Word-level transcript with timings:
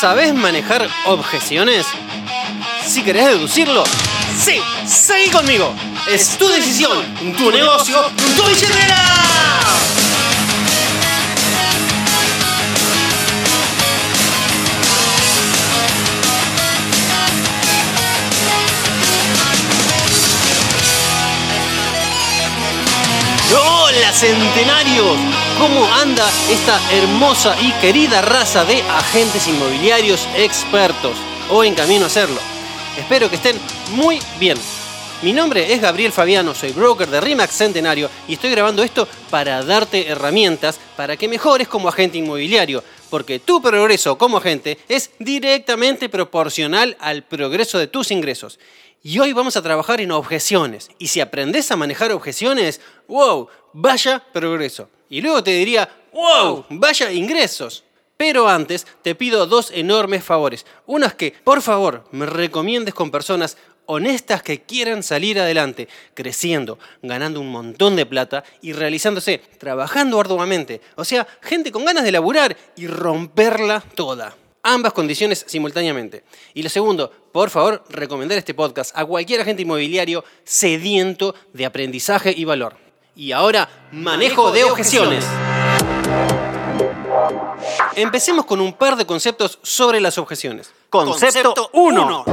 ¿Sabés 0.00 0.32
manejar 0.32 0.88
objeciones? 1.06 1.84
Si 2.86 3.02
querés 3.02 3.26
deducirlo, 3.26 3.82
sí, 4.38 4.60
seguí 4.86 5.28
conmigo. 5.28 5.74
Es 6.08 6.38
tu 6.38 6.46
decisión, 6.46 7.02
tu 7.36 7.50
negocio, 7.50 8.00
tu 8.36 8.44
billetera. 8.44 8.94
Hola 23.50 24.12
centenarios, 24.12 25.18
¿cómo 25.58 25.84
anda 25.92 26.24
esta 26.50 26.80
hermosa 26.92 27.56
y 27.60 27.72
querida 27.80 28.22
raza 28.22 28.64
de 28.64 28.80
agentes 28.82 29.48
inmobiliarios 29.48 30.26
expertos 30.36 31.16
o 31.50 31.64
en 31.64 31.74
camino 31.74 32.04
a 32.04 32.06
hacerlo? 32.06 32.38
Espero 32.96 33.28
que 33.28 33.36
estén 33.36 33.56
muy 33.92 34.20
bien. 34.38 34.56
Mi 35.22 35.32
nombre 35.32 35.72
es 35.72 35.80
Gabriel 35.80 36.12
Fabiano, 36.12 36.54
soy 36.54 36.70
broker 36.70 37.08
de 37.08 37.20
RIMAX 37.20 37.56
Centenario 37.56 38.08
y 38.28 38.34
estoy 38.34 38.50
grabando 38.50 38.84
esto 38.84 39.08
para 39.30 39.64
darte 39.64 40.06
herramientas 40.06 40.78
para 40.96 41.16
que 41.16 41.26
mejores 41.26 41.66
como 41.66 41.88
agente 41.88 42.18
inmobiliario, 42.18 42.84
porque 43.10 43.40
tu 43.40 43.60
progreso 43.60 44.16
como 44.16 44.36
agente 44.36 44.78
es 44.88 45.10
directamente 45.18 46.08
proporcional 46.08 46.96
al 47.00 47.24
progreso 47.24 47.78
de 47.78 47.88
tus 47.88 48.12
ingresos. 48.12 48.60
Y 49.02 49.18
hoy 49.18 49.32
vamos 49.32 49.56
a 49.56 49.62
trabajar 49.62 50.00
en 50.00 50.12
objeciones. 50.12 50.90
Y 50.98 51.08
si 51.08 51.20
aprendes 51.20 51.70
a 51.70 51.76
manejar 51.76 52.12
objeciones, 52.12 52.80
wow, 53.08 53.48
vaya 53.72 54.24
progreso. 54.32 54.88
Y 55.08 55.20
luego 55.20 55.42
te 55.42 55.52
diría, 55.52 55.88
wow, 56.12 56.64
vaya 56.70 57.12
ingresos. 57.12 57.84
Pero 58.16 58.48
antes 58.48 58.86
te 59.02 59.14
pido 59.14 59.46
dos 59.46 59.70
enormes 59.72 60.24
favores. 60.24 60.66
Una 60.86 61.06
es 61.06 61.14
que, 61.14 61.32
por 61.32 61.62
favor, 61.62 62.04
me 62.10 62.26
recomiendes 62.26 62.92
con 62.92 63.10
personas 63.10 63.56
honestas 63.86 64.42
que 64.42 64.62
quieran 64.62 65.02
salir 65.02 65.40
adelante, 65.40 65.88
creciendo, 66.14 66.78
ganando 67.00 67.40
un 67.40 67.50
montón 67.50 67.96
de 67.96 68.06
plata 68.06 68.44
y 68.60 68.72
realizándose, 68.72 69.38
trabajando 69.58 70.20
arduamente. 70.20 70.80
O 70.96 71.04
sea, 71.04 71.26
gente 71.40 71.72
con 71.72 71.84
ganas 71.84 72.04
de 72.04 72.12
laburar 72.12 72.56
y 72.76 72.86
romperla 72.86 73.80
toda 73.94 74.36
ambas 74.62 74.92
condiciones 74.92 75.44
simultáneamente. 75.46 76.24
Y 76.52 76.62
lo 76.62 76.68
segundo, 76.68 77.10
por 77.32 77.50
favor, 77.50 77.84
recomendar 77.88 78.36
este 78.36 78.54
podcast 78.54 78.96
a 78.96 79.04
cualquier 79.04 79.40
agente 79.40 79.62
inmobiliario 79.62 80.24
sediento 80.44 81.34
de 81.52 81.64
aprendizaje 81.64 82.34
y 82.36 82.44
valor. 82.44 82.87
Y 83.18 83.32
ahora, 83.32 83.68
manejo 83.90 84.52
de 84.52 84.62
objeciones. 84.62 85.24
Empecemos 87.96 88.46
con 88.46 88.60
un 88.60 88.72
par 88.74 88.94
de 88.94 89.06
conceptos 89.06 89.58
sobre 89.60 90.00
las 90.00 90.18
objeciones. 90.18 90.72
Concepto 90.88 91.68
1. 91.72 92.24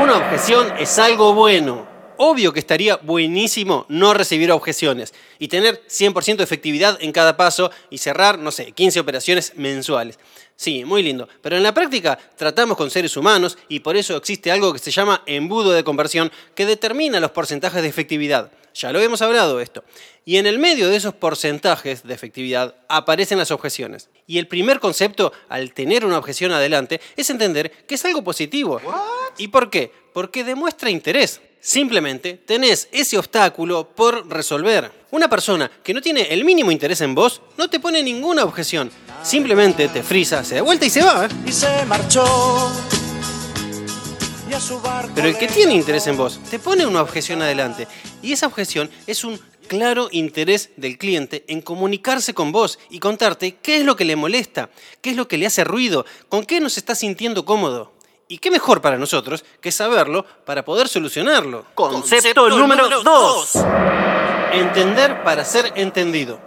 Una 0.00 0.16
objeción 0.16 0.72
es 0.78 1.00
algo 1.00 1.34
bueno. 1.34 1.88
Obvio 2.18 2.52
que 2.52 2.60
estaría 2.60 2.94
buenísimo 2.98 3.84
no 3.88 4.14
recibir 4.14 4.52
objeciones 4.52 5.12
y 5.40 5.48
tener 5.48 5.82
100% 5.88 6.36
de 6.36 6.44
efectividad 6.44 6.96
en 7.00 7.10
cada 7.10 7.36
paso 7.36 7.72
y 7.90 7.98
cerrar, 7.98 8.38
no 8.38 8.52
sé, 8.52 8.70
15 8.70 9.00
operaciones 9.00 9.54
mensuales. 9.56 10.20
Sí, 10.54 10.84
muy 10.84 11.02
lindo. 11.02 11.28
Pero 11.42 11.56
en 11.56 11.64
la 11.64 11.74
práctica 11.74 12.16
tratamos 12.36 12.76
con 12.76 12.92
seres 12.92 13.16
humanos 13.16 13.58
y 13.68 13.80
por 13.80 13.96
eso 13.96 14.16
existe 14.16 14.52
algo 14.52 14.72
que 14.72 14.78
se 14.78 14.92
llama 14.92 15.24
embudo 15.26 15.72
de 15.72 15.82
conversión 15.82 16.30
que 16.54 16.64
determina 16.64 17.18
los 17.18 17.32
porcentajes 17.32 17.82
de 17.82 17.88
efectividad. 17.88 18.52
Ya 18.76 18.92
lo 18.92 19.00
hemos 19.00 19.22
hablado 19.22 19.60
esto. 19.60 19.84
Y 20.26 20.36
en 20.36 20.46
el 20.46 20.58
medio 20.58 20.88
de 20.88 20.96
esos 20.96 21.14
porcentajes 21.14 22.02
de 22.02 22.12
efectividad 22.12 22.74
aparecen 22.88 23.38
las 23.38 23.50
objeciones. 23.50 24.10
Y 24.26 24.38
el 24.38 24.48
primer 24.48 24.80
concepto, 24.80 25.32
al 25.48 25.72
tener 25.72 26.04
una 26.04 26.18
objeción 26.18 26.52
adelante, 26.52 27.00
es 27.16 27.30
entender 27.30 27.70
que 27.86 27.94
es 27.94 28.04
algo 28.04 28.22
positivo. 28.22 28.80
¿Y 29.38 29.48
por 29.48 29.70
qué? 29.70 29.90
Porque 30.12 30.44
demuestra 30.44 30.90
interés. 30.90 31.40
Simplemente 31.60 32.34
tenés 32.34 32.88
ese 32.92 33.16
obstáculo 33.18 33.88
por 33.88 34.28
resolver. 34.28 34.90
Una 35.10 35.28
persona 35.28 35.70
que 35.82 35.94
no 35.94 36.02
tiene 36.02 36.22
el 36.32 36.44
mínimo 36.44 36.70
interés 36.70 37.00
en 37.00 37.14
vos 37.14 37.40
no 37.56 37.70
te 37.70 37.80
pone 37.80 38.02
ninguna 38.02 38.44
objeción. 38.44 38.90
Simplemente 39.22 39.88
te 39.88 40.02
frisa, 40.02 40.44
se 40.44 40.56
da 40.56 40.62
vuelta 40.62 40.84
y 40.84 40.90
se 40.90 41.02
va. 41.02 41.28
Y 41.46 41.52
se 41.52 41.84
marchó. 41.86 42.24
Pero 45.14 45.28
el 45.28 45.36
que 45.38 45.48
tiene 45.48 45.74
interés 45.74 46.06
en 46.06 46.16
vos 46.16 46.40
te 46.50 46.58
pone 46.58 46.86
una 46.86 47.02
objeción 47.02 47.42
adelante. 47.42 47.88
Y 48.22 48.32
esa 48.32 48.46
objeción 48.46 48.90
es 49.06 49.24
un 49.24 49.40
claro 49.66 50.08
interés 50.12 50.70
del 50.76 50.98
cliente 50.98 51.44
en 51.48 51.60
comunicarse 51.60 52.32
con 52.32 52.52
vos 52.52 52.78
y 52.88 53.00
contarte 53.00 53.56
qué 53.56 53.78
es 53.78 53.84
lo 53.84 53.96
que 53.96 54.04
le 54.04 54.14
molesta, 54.14 54.70
qué 55.00 55.10
es 55.10 55.16
lo 55.16 55.26
que 55.26 55.36
le 55.36 55.46
hace 55.46 55.64
ruido, 55.64 56.06
con 56.28 56.44
qué 56.44 56.60
nos 56.60 56.76
está 56.76 56.94
sintiendo 56.94 57.44
cómodo. 57.44 57.92
Y 58.28 58.38
qué 58.38 58.50
mejor 58.50 58.80
para 58.80 58.98
nosotros 58.98 59.44
que 59.60 59.70
saberlo 59.70 60.24
para 60.44 60.64
poder 60.64 60.88
solucionarlo. 60.88 61.64
Concepto, 61.74 62.48
número 62.48 62.88
2. 63.02 63.50
Entender 64.52 65.22
para 65.22 65.44
ser 65.44 65.72
entendido. 65.76 66.40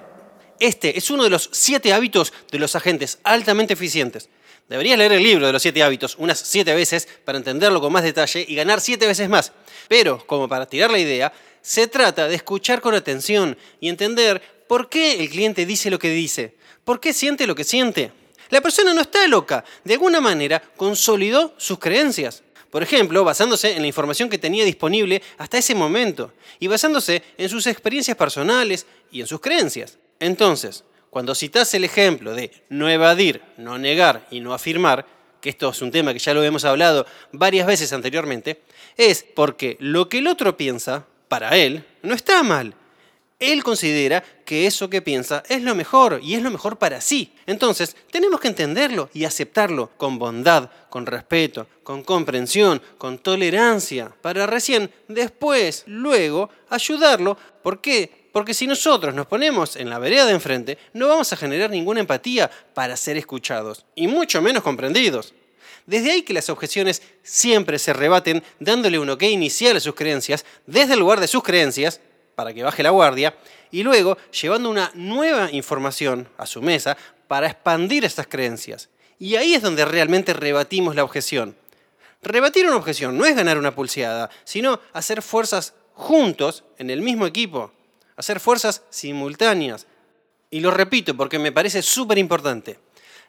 Este 0.59 0.97
es 0.97 1.09
uno 1.09 1.23
de 1.23 1.29
los 1.29 1.49
siete 1.53 1.93
hábitos 1.93 2.33
de 2.51 2.59
los 2.59 2.75
agentes 2.75 3.19
altamente 3.23 3.73
eficientes. 3.73 4.29
Deberías 4.69 5.00
leer 5.00 5.13
el 5.13 5.24
libro 5.24 5.47
de 5.47 5.52
los 5.52 5.62
siete 5.63 5.81
hábitos 5.81 6.16
unas 6.19 6.40
siete 6.40 6.75
veces 6.75 7.07
para 7.25 7.40
entenderlo 7.40 7.81
con 7.81 7.91
más 7.91 8.03
detalle 8.03 8.46
y 8.47 8.53
ganar 8.53 8.80
siete 8.80 9.07
veces 9.07 9.28
más. 9.28 9.52
Pero, 9.88 10.24
como 10.28 10.47
para 10.47 10.68
tirar 10.68 10.91
la 10.91 11.00
idea, 11.00 11.34
se 11.62 11.88
trata 11.88 12.28
de 12.28 12.35
escuchar 12.35 12.79
con 12.79 12.94
atención 12.94 13.58
y 13.79 13.90
entender 13.90 14.41
por 14.68 14.88
qué 14.88 15.19
el 15.19 15.29
cliente 15.29 15.66
dice 15.66 15.90
lo 15.90 15.97
que 15.97 16.12
dice, 16.12 16.56
por 16.85 17.00
qué 17.00 17.13
siente 17.13 17.47
lo 17.47 17.56
que 17.56 17.63
siente. 17.63 18.12
La 18.50 18.62
persona 18.62 18.94
no 18.94 19.02
está 19.02 19.28
loca, 19.28 19.66
de 19.84 19.94
alguna 19.94 20.22
manera 20.22 20.62
consolidó 20.78 21.56
sus 21.58 21.79
creencias. 21.79 22.44
Por 22.69 22.84
ejemplo, 22.84 23.24
basándose 23.24 23.72
en 23.72 23.81
la 23.81 23.88
información 23.88 24.29
que 24.29 24.38
tenía 24.38 24.63
disponible 24.63 25.24
hasta 25.40 25.58
ese 25.58 25.74
momento 25.74 26.34
y 26.59 26.68
basándose 26.68 27.24
en 27.40 27.50
sus 27.50 27.66
experiencias 27.66 28.16
personales 28.16 28.85
y 29.12 29.22
en 29.22 29.28
sus 29.28 29.41
creencias. 29.41 29.97
Entonces, 30.19 30.84
cuando 31.09 31.36
citas 31.36 31.74
el 31.74 31.84
ejemplo 31.84 32.34
de 32.34 32.52
no 32.70 32.90
evadir, 32.90 33.42
no 33.58 33.78
negar 33.78 34.28
y 34.31 34.40
no 34.40 34.53
afirmar, 34.53 35.06
que 35.42 35.50
esto 35.50 35.70
es 35.70 35.81
un 35.81 35.92
tema 35.92 36.14
que 36.14 36.20
ya 36.20 36.34
lo 36.34 36.44
hemos 36.44 36.66
hablado 36.66 37.06
varias 37.31 37.66
veces 37.66 37.94
anteriormente, 37.94 38.62
es 38.97 39.25
porque 39.36 39.78
lo 39.80 40.09
que 40.09 40.20
el 40.20 40.28
otro 40.28 40.58
piensa, 40.58 41.06
para 41.28 41.56
él, 41.56 41.86
no 42.02 42.16
está 42.16 42.44
mal 42.44 42.75
él 43.40 43.64
considera 43.64 44.24
que 44.46 44.68
eso 44.68 44.90
que 44.90 45.02
piensa 45.02 45.44
es 45.47 45.64
lo 45.64 45.74
mejor 45.74 46.20
y 46.22 46.36
es 46.36 46.44
lo 46.44 46.52
mejor 46.52 46.78
para 46.78 47.00
sí. 47.00 47.34
Entonces, 47.46 47.96
tenemos 48.12 48.40
que 48.41 48.50
entenderlo 48.50 49.09
y 49.14 49.24
aceptarlo 49.24 49.91
con 49.96 50.20
bondad, 50.20 50.70
con 50.90 51.06
respeto, 51.06 51.68
con 51.84 52.03
comprensión, 52.03 52.81
con 52.97 53.18
tolerancia, 53.18 54.12
para 54.22 54.46
recién 54.46 54.91
después, 55.08 55.84
luego, 55.88 56.50
ayudarlo. 56.70 57.38
¿Por 57.64 57.80
qué? 57.80 58.19
Porque 58.39 58.53
si 58.53 58.67
nosotros 58.67 59.13
nos 59.13 59.27
ponemos 59.27 59.75
en 59.75 59.89
la 59.89 60.00
vereda 60.00 60.25
de 60.25 60.31
enfrente, 60.31 60.77
no 60.94 61.09
vamos 61.09 61.33
a 61.33 61.35
generar 61.35 61.69
ninguna 61.69 62.00
empatía 62.00 62.50
para 62.73 62.95
ser 62.95 63.17
escuchados, 63.17 63.85
y 63.95 64.07
mucho 64.07 64.41
menos 64.41 64.63
comprendidos. 64.63 65.33
Desde 65.85 66.11
ahí 66.11 66.22
que 66.22 66.31
las 66.31 66.49
objeciones 66.49 67.01
siempre 67.22 67.78
se 67.78 67.91
rebaten 67.91 68.41
dándole 68.61 68.97
un 68.97 69.09
ok 69.09 69.23
inicial 69.23 69.75
a 69.75 69.81
sus 69.81 69.94
creencias, 69.94 70.45
desde 70.66 70.94
el 70.94 71.01
lugar 71.01 71.19
de 71.19 71.28
sus 71.28 71.44
creencias, 71.44 71.99
para 72.35 72.53
que 72.53 72.63
baje 72.63 72.81
la 72.81 72.91
guardia, 72.91 73.35
y 73.72 73.83
luego 73.83 74.17
llevando 74.31 74.69
una 74.69 74.89
nueva 74.94 75.51
información 75.51 76.29
a 76.38 76.45
su 76.45 76.61
mesa 76.61 76.95
para 77.28 77.47
expandir 77.47 78.05
estas 78.05 78.28
creencias. 78.28 78.88
Y 79.19 79.35
ahí 79.35 79.53
es 79.53 79.61
donde 79.61 79.83
realmente 79.83 80.31
rebatimos 80.31 80.95
la 80.95 81.03
objeción. 81.03 81.57
Rebatir 82.22 82.66
una 82.67 82.78
objeción 82.78 83.17
no 83.17 83.25
es 83.25 83.35
ganar 83.35 83.57
una 83.57 83.75
pulseada, 83.75 84.29
sino 84.45 84.79
hacer 84.94 85.22
fuerzas 85.22 85.73
juntos 85.94 86.63
en 86.78 86.89
el 86.89 87.01
mismo 87.01 87.28
equipo, 87.28 87.73
hacer 88.19 88.40
fuerzas 88.40 88.84
simultáneas. 88.90 89.88
Y 90.52 90.59
lo 90.59 90.72
repito 90.72 91.16
porque 91.16 91.40
me 91.40 91.53
parece 91.53 91.81
súper 91.81 92.18
importante. 92.18 92.78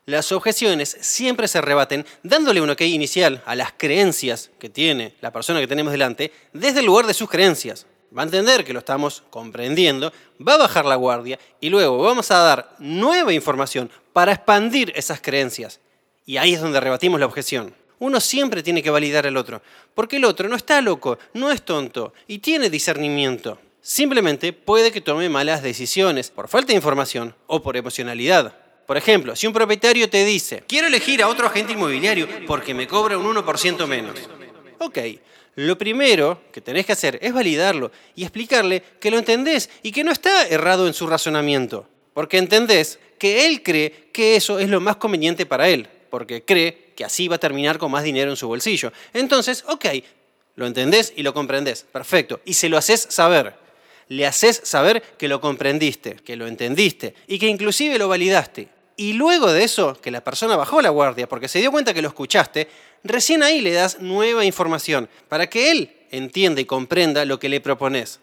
Las 0.05 0.33
objeciones 0.33 0.97
siempre 1.01 1.47
se 1.47 1.61
rebaten 1.61 2.05
dándole 2.25 2.61
un 2.61 2.71
ok 2.71 2.81
inicial 2.83 3.43
a 3.47 3.55
las 3.55 3.73
creencias 3.77 4.51
que 4.59 4.69
tiene 4.69 5.15
la 5.21 5.33
persona 5.33 5.61
que 5.61 5.69
tenemos 5.69 5.93
delante 5.93 6.33
desde 6.53 6.81
el 6.81 6.87
lugar 6.87 7.07
de 7.07 7.15
sus 7.15 7.31
creencias 7.31 7.87
va 8.17 8.23
a 8.23 8.25
entender 8.25 8.65
que 8.65 8.73
lo 8.73 8.81
estamos 8.81 9.23
comprendiendo, 9.31 10.13
va 10.47 10.55
a 10.55 10.59
bajar 10.59 10.85
la 10.85 10.97
guardia 10.97 11.39
y 11.61 11.69
luego 11.69 11.99
vamos 11.99 12.33
a 12.33 12.39
dar 12.39 12.75
nueva 12.81 13.33
información 13.33 13.89
para 14.13 14.33
expandir 14.33 14.93
esas 14.97 15.21
creencias. 15.21 15.79
Y 16.27 16.37
ahí 16.37 16.55
es 16.55 16.61
donde 16.61 16.81
rebatimos 16.81 17.21
la 17.21 17.27
objeción. 17.27 17.73
Uno 18.01 18.19
siempre 18.21 18.65
tiene 18.65 18.83
que 18.83 18.91
validar 18.91 19.27
al 19.27 19.37
otro, 19.37 19.63
porque 19.95 20.17
el 20.17 20.25
otro 20.25 20.49
no 20.49 20.57
está 20.57 20.81
loco, 20.81 21.19
no 21.35 21.53
es 21.53 21.63
tonto 21.63 22.13
y 22.27 22.39
tiene 22.39 22.71
discernimiento. 22.71 23.61
Simplemente 23.83 24.53
puede 24.53 24.93
que 24.93 25.01
tome 25.01 25.29
malas 25.29 25.63
decisiones 25.63 26.31
por 26.31 26.49
falta 26.49 26.69
de 26.69 26.77
información 26.77 27.35
o 27.47 27.63
por 27.63 27.77
emocionalidad. 27.77 28.55
Por 28.87 28.97
ejemplo, 28.97 29.35
si 29.37 29.47
un 29.47 29.53
propietario 29.53 30.11
te 30.11 30.25
dice, 30.25 30.65
quiero 30.67 30.89
elegir 30.89 31.23
a 31.23 31.29
otro 31.29 31.47
agente 31.47 31.73
inmobiliario 31.73 32.29
porque 32.47 32.75
me 32.75 32.87
cobra 32.87 33.17
un 33.17 33.35
1% 33.35 33.87
menos. 33.87 34.19
Ok, 34.79 34.99
lo 35.55 35.79
primero 35.79 36.43
que 36.53 36.61
tenés 36.61 36.87
que 36.87 36.93
hacer 36.93 37.19
es 37.23 37.33
validarlo 37.33 37.91
y 38.15 38.23
explicarle 38.23 38.83
que 39.01 39.11
lo 39.11 39.19
entendés 39.19 39.71
y 39.83 39.93
que 39.93 40.05
no 40.05 40.13
está 40.13 40.47
errado 40.49 40.87
en 40.87 40.95
su 40.95 41.07
razonamiento, 41.07 41.89
porque 42.13 42.39
entendés 42.39 42.99
que 43.19 43.47
él 43.47 43.63
cree 43.63 44.11
que 44.13 44.37
eso 44.37 44.59
es 44.59 44.69
lo 44.69 44.81
más 44.81 44.97
conveniente 44.97 45.47
para 45.47 45.69
él. 45.69 45.89
porque 46.11 46.45
cree 46.45 46.93
que 46.97 47.05
así 47.05 47.29
va 47.29 47.37
a 47.37 47.39
terminar 47.39 47.79
con 47.79 47.93
más 47.93 48.03
dinero 48.03 48.31
en 48.31 48.37
su 48.37 48.49
bolsillo. 48.49 48.93
Entonces, 49.15 49.65
ok, 49.69 49.87
lo 50.57 50.67
entendés 50.67 51.13
y 51.15 51.23
lo 51.23 51.33
comprendés. 51.33 51.85
Perfecto. 51.85 52.41
Y 52.45 52.55
se 52.55 52.69
lo 52.69 52.77
haces 52.77 53.07
saber. 53.09 53.55
Le 54.11 54.27
haces 54.27 54.61
saber 54.63 55.03
que 55.17 55.29
lo 55.29 55.41
comprendiste, 55.41 56.17
que 56.17 56.37
lo 56.37 56.47
entendiste 56.47 57.15
y 57.27 57.39
que 57.39 57.47
inclusive 57.47 57.99
lo 57.99 58.09
validaste. 58.09 58.69
Y 58.97 59.15
luego 59.15 59.51
de 59.51 59.65
eso, 59.65 59.99
que 59.99 60.11
la 60.11 60.23
persona 60.23 60.57
bajó 60.57 60.83
la 60.83 60.91
guardia 60.91 61.27
porque 61.27 61.49
se 61.49 61.61
dio 61.61 61.71
cuenta 61.71 61.95
que 61.95 62.03
lo 62.03 62.09
escuchaste, 62.09 62.69
recién 63.03 63.43
ahí 63.43 63.63
le 63.63 63.73
das 63.73 64.01
nueva 64.01 64.45
información 64.45 65.09
para 65.29 65.49
que 65.49 65.71
él 65.71 65.97
entienda 66.11 66.61
y 66.61 66.67
comprenda 66.67 67.25
lo 67.25 67.39
que 67.39 67.49
le 67.49 67.63
propones. 67.63 68.21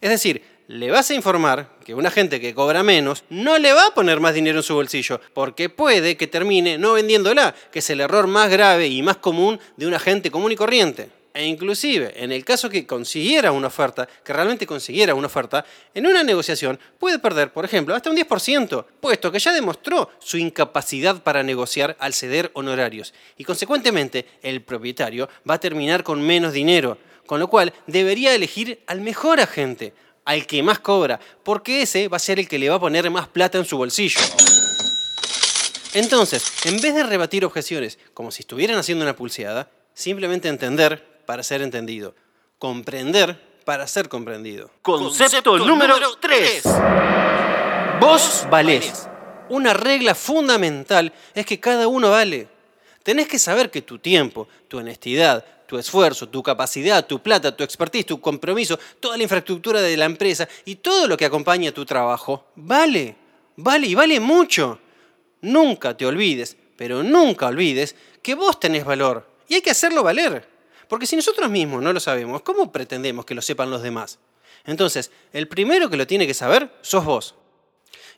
Es 0.00 0.10
decir, 0.10 0.42
le 0.68 0.90
vas 0.90 1.10
a 1.10 1.14
informar 1.14 1.76
que 1.84 1.94
una 1.94 2.10
gente 2.10 2.40
que 2.40 2.54
cobra 2.54 2.82
menos 2.82 3.22
no 3.30 3.58
le 3.58 3.72
va 3.72 3.86
a 3.86 3.94
poner 3.94 4.18
más 4.18 4.34
dinero 4.34 4.58
en 4.58 4.62
su 4.64 4.74
bolsillo, 4.74 5.20
porque 5.32 5.68
puede 5.68 6.16
que 6.16 6.26
termine 6.26 6.76
no 6.76 6.94
vendiéndola, 6.94 7.54
que 7.70 7.78
es 7.78 7.90
el 7.90 8.00
error 8.00 8.26
más 8.26 8.50
grave 8.50 8.88
y 8.88 9.02
más 9.02 9.18
común 9.18 9.60
de 9.76 9.86
una 9.86 9.98
gente 9.98 10.30
común 10.30 10.50
y 10.50 10.56
corriente. 10.56 11.08
E 11.36 11.44
inclusive, 11.44 12.14
en 12.16 12.32
el 12.32 12.46
caso 12.46 12.70
que 12.70 12.86
consiguiera 12.86 13.52
una 13.52 13.66
oferta, 13.66 14.08
que 14.24 14.32
realmente 14.32 14.66
consiguiera 14.66 15.14
una 15.14 15.26
oferta, 15.26 15.66
en 15.92 16.06
una 16.06 16.22
negociación 16.22 16.80
puede 16.98 17.18
perder, 17.18 17.52
por 17.52 17.66
ejemplo, 17.66 17.94
hasta 17.94 18.08
un 18.08 18.16
10%, 18.16 18.86
puesto 18.98 19.30
que 19.30 19.38
ya 19.38 19.52
demostró 19.52 20.08
su 20.18 20.38
incapacidad 20.38 21.22
para 21.22 21.42
negociar 21.42 21.94
al 22.00 22.14
ceder 22.14 22.50
honorarios. 22.54 23.12
Y 23.36 23.44
consecuentemente, 23.44 24.24
el 24.40 24.62
propietario 24.62 25.28
va 25.48 25.56
a 25.56 25.60
terminar 25.60 26.02
con 26.02 26.22
menos 26.22 26.54
dinero, 26.54 26.96
con 27.26 27.38
lo 27.38 27.48
cual 27.48 27.74
debería 27.86 28.34
elegir 28.34 28.82
al 28.86 29.02
mejor 29.02 29.38
agente, 29.38 29.92
al 30.24 30.46
que 30.46 30.62
más 30.62 30.78
cobra, 30.78 31.20
porque 31.44 31.82
ese 31.82 32.08
va 32.08 32.16
a 32.16 32.20
ser 32.20 32.38
el 32.38 32.48
que 32.48 32.58
le 32.58 32.70
va 32.70 32.76
a 32.76 32.80
poner 32.80 33.10
más 33.10 33.28
plata 33.28 33.58
en 33.58 33.66
su 33.66 33.76
bolsillo. 33.76 34.20
Entonces, 35.92 36.64
en 36.64 36.80
vez 36.80 36.94
de 36.94 37.02
rebatir 37.02 37.44
objeciones 37.44 37.98
como 38.14 38.30
si 38.30 38.40
estuvieran 38.40 38.78
haciendo 38.78 39.04
una 39.04 39.14
pulseada, 39.14 39.68
simplemente 39.92 40.48
entender 40.48 41.15
para 41.26 41.42
ser 41.42 41.60
entendido. 41.62 42.14
Comprender 42.58 43.38
para 43.64 43.86
ser 43.86 44.08
comprendido. 44.08 44.70
Concepto, 44.80 45.58
número 45.58 45.96
3. 46.20 46.62
Vos 48.00 48.46
valés. 48.48 49.08
Una 49.48 49.74
regla 49.74 50.14
fundamental 50.14 51.12
es 51.34 51.44
que 51.44 51.60
cada 51.60 51.88
uno 51.88 52.10
vale. 52.10 52.48
Tenés 53.02 53.28
que 53.28 53.38
saber 53.38 53.70
que 53.70 53.82
tu 53.82 53.98
tiempo, 53.98 54.48
tu 54.68 54.78
honestidad, 54.78 55.44
tu 55.66 55.78
esfuerzo, 55.78 56.28
tu 56.28 56.42
capacidad, 56.42 57.06
tu 57.06 57.20
plata, 57.20 57.56
tu 57.56 57.64
expertise, 57.64 58.06
tu 58.06 58.20
compromiso, 58.20 58.78
toda 59.00 59.16
la 59.16 59.22
infraestructura 59.24 59.80
de 59.80 59.96
la 59.96 60.04
empresa 60.04 60.48
y 60.64 60.76
todo 60.76 61.06
lo 61.06 61.16
que 61.16 61.24
acompaña 61.24 61.70
a 61.70 61.74
tu 61.74 61.84
trabajo, 61.84 62.46
vale. 62.54 63.16
Vale 63.56 63.86
y 63.86 63.94
vale 63.94 64.20
mucho. 64.20 64.78
Nunca 65.40 65.96
te 65.96 66.06
olvides, 66.06 66.56
pero 66.76 67.02
nunca 67.02 67.46
olvides 67.46 67.94
que 68.22 68.34
vos 68.34 68.58
tenés 68.58 68.84
valor 68.84 69.26
y 69.48 69.54
hay 69.54 69.60
que 69.60 69.70
hacerlo 69.70 70.02
valer. 70.02 70.55
Porque 70.88 71.06
si 71.06 71.16
nosotros 71.16 71.50
mismos 71.50 71.82
no 71.82 71.92
lo 71.92 72.00
sabemos, 72.00 72.42
¿cómo 72.42 72.72
pretendemos 72.72 73.24
que 73.24 73.34
lo 73.34 73.42
sepan 73.42 73.70
los 73.70 73.82
demás? 73.82 74.18
Entonces, 74.64 75.10
el 75.32 75.48
primero 75.48 75.90
que 75.90 75.96
lo 75.96 76.06
tiene 76.06 76.26
que 76.26 76.34
saber 76.34 76.70
sos 76.82 77.04
vos. 77.04 77.34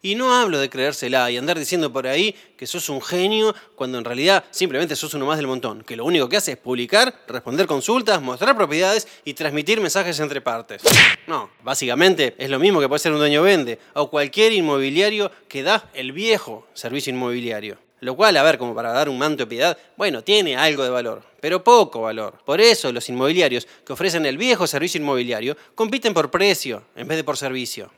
Y 0.01 0.15
no 0.15 0.33
hablo 0.33 0.61
de 0.61 0.71
creérsela 0.71 1.29
y 1.31 1.37
andar 1.37 1.59
diciendo 1.59 1.93
por 1.93 2.07
ahí 2.07 2.35
que 2.57 2.69
sos 2.69 2.89
un 2.89 3.03
genio 3.03 3.55
cuando 3.75 3.99
en 3.99 4.05
realidad 4.05 4.45
simplemente 4.51 4.95
sos 4.95 5.15
uno 5.15 5.27
más 5.27 5.39
del 5.39 5.49
montón, 5.49 5.83
que 5.83 5.97
lo 5.97 6.05
único 6.05 6.29
que 6.29 6.37
hace 6.37 6.53
es 6.53 6.57
publicar, 6.57 7.25
responder 7.27 7.67
consultas, 7.67 8.23
mostrar 8.23 8.57
propiedades 8.57 9.09
y 9.25 9.35
transmitir 9.35 9.81
mensajes 9.81 10.21
entre 10.21 10.41
partes. 10.41 10.83
No, 11.27 11.51
básicamente 11.63 12.35
es 12.39 12.49
lo 12.49 12.59
mismo 12.59 12.81
que 12.81 12.89
puede 12.89 13.01
ser 13.01 13.13
un 13.13 13.19
dueño 13.19 13.43
vende 13.43 13.79
o 13.95 14.09
cualquier 14.09 14.53
inmobiliario 14.53 15.31
que 15.49 15.63
da 15.63 15.91
el 15.93 16.13
viejo 16.13 16.67
servicio 16.75 17.13
inmobiliario. 17.13 17.77
Lo 18.01 18.15
cual, 18.15 18.37
a 18.37 18.43
ver, 18.43 18.59
como 18.59 18.75
para 18.75 18.93
dar 18.93 19.09
un 19.09 19.19
manto 19.19 19.45
de 19.45 19.49
piedad, 19.49 19.77
bueno, 19.97 20.23
tiene 20.23 20.57
algo 20.57 20.85
de 20.85 20.91
valor, 20.91 21.23
pero 21.41 21.65
poco 21.65 22.03
valor. 22.03 22.39
Por 22.45 22.61
eso 22.61 22.93
los 22.93 23.09
inmobiliarios 23.09 23.67
que 23.85 23.93
ofrecen 23.93 24.25
el 24.27 24.39
viejo 24.39 24.67
servicio 24.67 25.01
inmobiliario 25.01 25.57
compiten 25.75 26.15
por 26.15 26.31
precio 26.31 26.85
en 26.95 27.09
vez 27.09 27.17
de 27.17 27.25
por 27.25 27.37
servicio. 27.37 27.91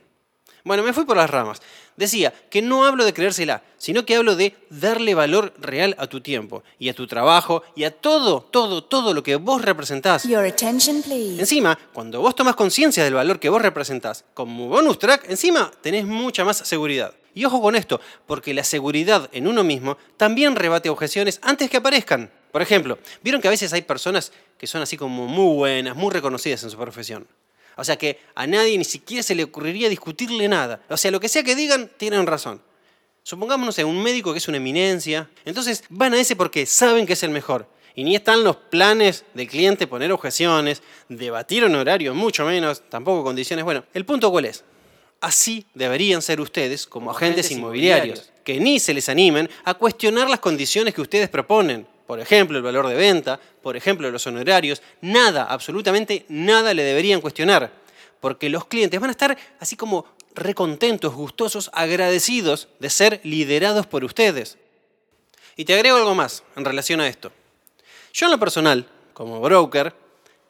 Bueno, 0.65 0.83
me 0.83 0.93
fui 0.93 1.05
por 1.05 1.17
las 1.17 1.31
ramas. 1.31 1.61
Decía 1.97 2.33
que 2.51 2.63
no 2.63 2.85
hablo 2.85 3.05
de 3.05 3.13
creérsela, 3.13 3.63
sino 3.79 4.05
que 4.05 4.17
hablo 4.17 4.37
de 4.37 4.55
darle 4.71 5.15
valor 5.15 5.53
real 5.59 5.95
a 5.99 6.07
tu 6.07 6.21
tiempo 6.21 6.63
y 6.79 6.89
a 6.89 6.95
tu 6.95 7.07
trabajo 7.07 7.63
y 7.77 7.85
a 7.85 7.91
todo, 7.91 8.41
todo, 8.43 8.85
todo 8.85 9.15
lo 9.15 9.23
que 9.23 9.37
vos 9.37 9.63
representás. 9.63 10.25
Encima, 11.39 11.79
cuando 11.93 12.21
vos 12.21 12.35
tomás 12.35 12.57
conciencia 12.57 13.05
del 13.05 13.15
valor 13.15 13.39
que 13.39 13.49
vos 13.49 13.61
representás, 13.61 14.25
como 14.35 14.69
bonus 14.69 14.99
track, 14.99 15.29
encima 15.29 15.71
tenés 15.83 16.07
mucha 16.07 16.45
más 16.45 16.59
seguridad. 16.59 17.15
Y 17.35 17.45
ojo 17.45 17.61
con 17.61 17.77
esto, 17.77 18.01
porque 18.27 18.55
la 18.55 18.65
seguridad 18.65 19.29
en 19.33 19.47
uno 19.47 19.63
mismo 19.63 19.97
también 20.17 20.57
rebate 20.57 20.91
objeciones 20.91 21.39
antes 21.43 21.71
que 21.71 21.77
aparezcan. 21.77 22.31
Por 22.51 22.63
ejemplo, 22.63 22.99
vieron 23.23 23.41
que 23.41 23.49
a 23.49 23.53
veces 23.53 23.73
hay 23.73 23.83
personas 23.83 24.33
que 24.59 24.67
son 24.67 24.83
así 24.83 24.97
como 24.97 25.27
muy 25.27 25.55
buenas, 25.55 25.97
muy 25.97 26.11
reconocidas 26.11 26.63
en 26.65 26.71
su 26.71 26.77
profesión. 26.77 27.27
O 27.81 27.85
sea 27.85 27.97
que 27.97 28.21
a 28.35 28.47
nadie 28.47 28.77
ni 28.77 28.85
siquiera 28.85 29.23
se 29.23 29.35
le 29.35 29.43
ocurriría 29.43 29.89
discutirle 29.89 30.47
nada. 30.49 30.83
O 30.91 30.99
sea, 30.99 31.11
lo 31.11 31.19
que 31.19 31.31
sea 31.31 31.43
que 31.43 31.57
digan, 31.57 31.91
tienen 31.97 32.27
razón. 32.27 32.61
Supongamos, 33.23 33.79
no 33.79 33.89
un 33.89 34.03
médico 34.03 34.33
que 34.33 34.39
es 34.39 34.49
una 34.49 34.59
eminencia. 34.59 35.31
Entonces 35.47 35.85
van 35.89 36.13
a 36.13 36.21
ese 36.21 36.37
porque 36.37 36.67
saben 36.67 37.07
que 37.07 37.15
es 37.15 37.23
el 37.23 37.31
mejor. 37.31 37.67
Y 37.95 38.05
ni 38.05 38.17
están 38.17 38.45
los 38.45 38.57
planes 38.57 39.25
del 39.33 39.49
cliente 39.49 39.87
poner 39.87 40.13
objeciones, 40.13 40.83
debatir 41.09 41.65
honorarios, 41.65 42.15
mucho 42.15 42.45
menos, 42.45 42.83
tampoco 42.91 43.25
condiciones. 43.25 43.65
Bueno, 43.65 43.83
el 43.95 44.05
punto 44.05 44.31
cuál 44.31 44.45
es. 44.45 44.63
Así 45.23 45.65
deberían 45.73 46.21
ser 46.21 46.39
ustedes 46.43 46.87
como, 46.87 47.11
agentes, 47.11 47.51
inmobiliarios, 47.51 48.31
que 48.45 48.61
ni 48.61 48.79
se 48.79 48.93
les 48.93 49.09
animen 49.09 49.49
a 49.65 49.73
cuestionar 49.73 50.29
las 50.29 50.41
condiciones 50.41 50.93
que 50.93 51.01
ustedes 51.01 51.31
proponen. 51.31 51.87
Por 52.11 52.19
ejemplo, 52.19 52.57
el 52.57 52.65
valor 52.65 52.89
de 52.89 52.97
venta, 52.97 53.39
por 53.63 53.77
ejemplo, 53.77 54.11
los 54.11 54.27
honorarios. 54.27 54.83
Nada, 55.01 55.45
absolutamente 55.45 56.27
nada 56.29 56.75
le 56.75 56.83
deberían 56.83 57.21
cuestionar. 57.21 57.71
Porque 58.19 58.49
los 58.49 58.65
clientes 58.65 58.99
van 58.99 59.11
a 59.11 59.13
estar 59.13 59.39
así 59.61 59.77
como 59.77 60.07
recontentos, 60.35 61.15
gustosos, 61.15 61.71
agradecidos 61.73 62.67
de 62.81 62.91
ser 62.91 63.21
liderados 63.23 63.87
por 63.87 64.03
ustedes. 64.03 64.59
Y 65.55 65.65
te 65.65 65.75
agrego 65.75 65.99
algo 65.99 66.17
más 66.17 66.43
en 66.57 66.65
relación 66.65 67.01
a 67.01 67.07
esto. 67.07 67.31
Yo 68.13 68.27
en 68.27 68.33
lo 68.33 68.41
personal, 68.41 68.89
como 69.15 69.41
broker, 69.41 69.95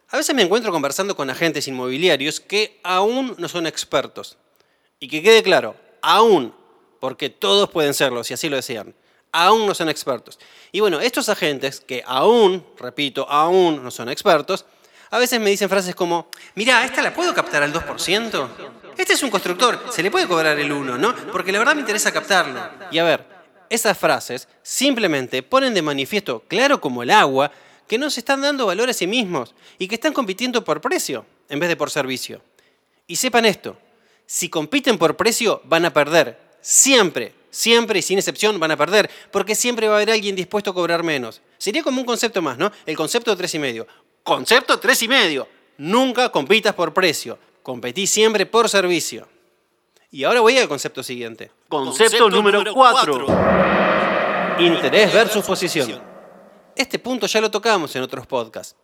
a 0.09 0.17
veces 0.17 0.35
me 0.35 0.41
encuentro 0.41 0.73
conversando 0.73 1.15
con 1.15 1.29
agentes 1.29 1.69
inmobiliarios 1.69 2.41
que 2.41 2.81
aún 2.83 3.35
no 3.37 3.49
son 3.49 3.67
expertos 3.67 4.39
y 4.99 5.09
que 5.09 5.23
quede 5.23 5.43
claro, 5.43 5.77
aún, 6.01 6.55
porque 7.01 7.29
todos 7.29 7.69
pueden 7.69 7.93
serlo 7.93 8.25
si 8.25 8.33
así 8.33 8.49
lo 8.49 8.57
desean, 8.57 8.95
aún 9.33 9.67
no 9.67 9.75
son 9.75 9.89
expertos. 9.89 10.39
Y 10.73 10.81
bueno, 10.81 11.01
estos 11.01 11.29
agentes 11.29 11.81
que 11.81 12.03
aún, 12.07 12.65
repito, 12.79 13.29
aún 13.29 13.83
no 13.83 13.91
son 13.91 14.09
expertos, 14.09 14.65
a 15.11 15.19
veces 15.19 15.41
me 15.41 15.51
dicen 15.51 15.69
frases 15.69 15.95
como, 15.95 16.29
mira, 16.55 16.85
¿esta 16.85 17.03
la 17.03 17.13
puedo 17.13 17.35
captar 17.35 17.63
al 17.63 17.73
2%? 17.73 18.49
Este 18.97 19.13
es 19.15 19.23
un 19.23 19.31
constructor, 19.31 19.81
se 19.91 20.03
le 20.03 20.11
puede 20.11 20.29
cobrar 20.29 20.59
el 20.59 20.71
1, 20.71 20.99
¿no? 20.99 21.15
Porque 21.33 21.53
la 21.53 21.59
verdad 21.59 21.75
me 21.75 21.81
interesa 21.81 22.13
captarlo. 22.13 22.61
Y 22.93 22.99
a 22.99 23.05
ver, 23.05 23.27
esas 23.69 23.99
frases 23.99 24.49
simplemente 24.63 25.43
ponen 25.43 25.75
de 25.75 25.83
manifiesto, 25.83 26.45
claro 26.47 26.81
como 26.81 27.03
el 27.03 27.11
agua, 27.11 27.51
que 27.89 27.99
no 27.99 28.09
se 28.09 28.21
están 28.21 28.41
dando 28.43 28.67
valor 28.67 28.89
a 28.89 28.93
sí 28.93 29.09
mismos 29.09 29.55
y 29.79 29.89
que 29.89 29.97
están 29.97 30.13
compitiendo 30.13 30.63
por 30.63 30.81
precio 30.81 31.27
en 31.49 31.59
vez 31.59 31.69
de 31.69 31.77
por 31.77 31.91
servicio. 31.91 32.41
Y 33.09 33.17
sepan 33.17 33.45
esto, 33.47 33.77
si 34.27 34.49
compiten 34.49 34.97
por 34.97 35.17
precio, 35.17 35.61
van 35.65 35.85
a 35.85 35.93
perder. 35.93 36.39
Siempre, 36.61 37.35
siempre 37.51 37.99
y 37.99 38.03
sin 38.03 38.19
excepción 38.19 38.59
van 38.59 38.71
a 38.71 38.77
perder, 38.77 39.11
porque 39.31 39.55
siempre 39.55 39.89
va 39.89 39.95
a 39.95 39.97
haber 39.97 40.11
alguien 40.11 40.37
dispuesto 40.37 40.71
a 40.71 40.75
cobrar 40.75 41.03
menos. 41.03 41.41
Sería 41.59 41.83
como 41.83 42.01
un 42.01 42.07
concepto 42.07 42.41
más, 42.41 42.57
¿no? 42.57 42.71
El 42.87 42.97
concepto 42.97 43.31
de 43.31 43.37
tres 43.37 43.55
y 43.55 43.59
medio. 43.59 43.87
Concepto 44.23 44.79
tres 44.79 45.03
y 45.03 45.09
medio. 45.09 45.49
Nunca 45.79 46.31
compitas 46.31 46.75
por 46.75 46.93
precio. 46.93 47.39
Competí 47.63 48.07
siempre 48.07 48.47
por 48.47 48.69
servicio. 48.69 49.29
Y 50.11 50.25
ahora 50.25 50.41
voy 50.41 50.59
al 50.59 50.69
concepto 50.69 51.03
siguiente. 51.03 51.51
Concepto, 51.69 52.29
número 52.29 52.75
cuatro. 52.75 53.27
Interés 54.59 55.13
versus 55.13 55.45
posición. 55.45 56.03
Este 56.75 56.99
punto 56.99 57.27
ya 57.27 57.41
lo 57.41 57.51
tocamos 57.51 57.95
en 57.97 58.03
otros 58.03 58.27
podcasts. 58.27 58.77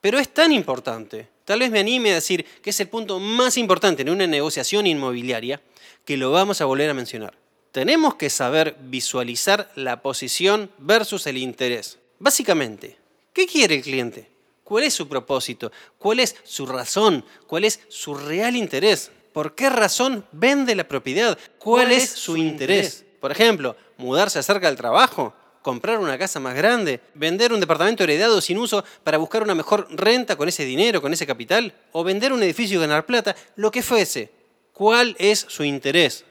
Pero 0.00 0.18
es 0.18 0.32
tan 0.32 0.52
importante, 0.52 1.28
tal 1.44 1.60
vez 1.60 1.70
me 1.70 1.80
anime 1.80 2.12
a 2.12 2.16
decir 2.16 2.44
que 2.62 2.70
es 2.70 2.80
el 2.80 2.88
punto 2.88 3.18
más 3.18 3.56
importante 3.56 4.02
en 4.02 4.10
una 4.10 4.26
negociación 4.26 4.86
inmobiliaria, 4.86 5.62
que 6.04 6.16
lo 6.16 6.30
vamos 6.30 6.60
a 6.60 6.66
volver 6.66 6.90
a 6.90 6.94
mencionar. 6.94 7.34
Tenemos 7.76 8.14
que 8.14 8.30
saber 8.30 8.74
visualizar 8.80 9.70
la 9.74 10.00
posición 10.00 10.70
versus 10.78 11.26
el 11.26 11.36
interés. 11.36 11.98
Básicamente, 12.18 12.96
¿qué 13.34 13.46
quiere 13.46 13.74
el 13.74 13.82
cliente? 13.82 14.30
¿Cuál 14.64 14.84
es 14.84 14.94
su 14.94 15.06
propósito? 15.06 15.70
¿Cuál 15.98 16.20
es 16.20 16.36
su 16.42 16.64
razón? 16.64 17.22
¿Cuál 17.46 17.64
es 17.64 17.80
su 17.88 18.14
real 18.14 18.56
interés? 18.56 19.10
¿Por 19.34 19.54
qué 19.54 19.68
razón 19.68 20.24
vende 20.32 20.74
la 20.74 20.88
propiedad? 20.88 21.36
¿Cuál, 21.58 21.92
es 21.92 22.08
su 22.08 22.38
interés? 22.38 23.04
Por 23.20 23.30
ejemplo, 23.30 23.76
mudarse 23.98 24.42
cerca 24.42 24.68
del 24.68 24.78
trabajo, 24.78 25.34
comprar 25.60 25.98
una 25.98 26.16
casa 26.16 26.40
más 26.40 26.54
grande, 26.54 27.02
vender 27.12 27.52
un 27.52 27.60
departamento 27.60 28.04
heredado 28.04 28.40
sin 28.40 28.56
uso 28.56 28.86
para 29.04 29.18
buscar 29.18 29.42
una 29.42 29.54
mejor 29.54 29.86
renta 29.90 30.36
con 30.36 30.48
ese 30.48 30.64
dinero, 30.64 31.02
con 31.02 31.12
ese 31.12 31.26
capital, 31.26 31.74
o 31.92 32.02
vender 32.02 32.32
un 32.32 32.42
edificio 32.42 32.78
y 32.78 32.80
ganar 32.80 33.04
plata, 33.04 33.36
lo 33.54 33.70
que 33.70 33.82
fuese. 33.82 34.30
¿Cuál 34.72 35.14
es 35.18 35.44
su 35.46 35.62
interés? 35.62 36.24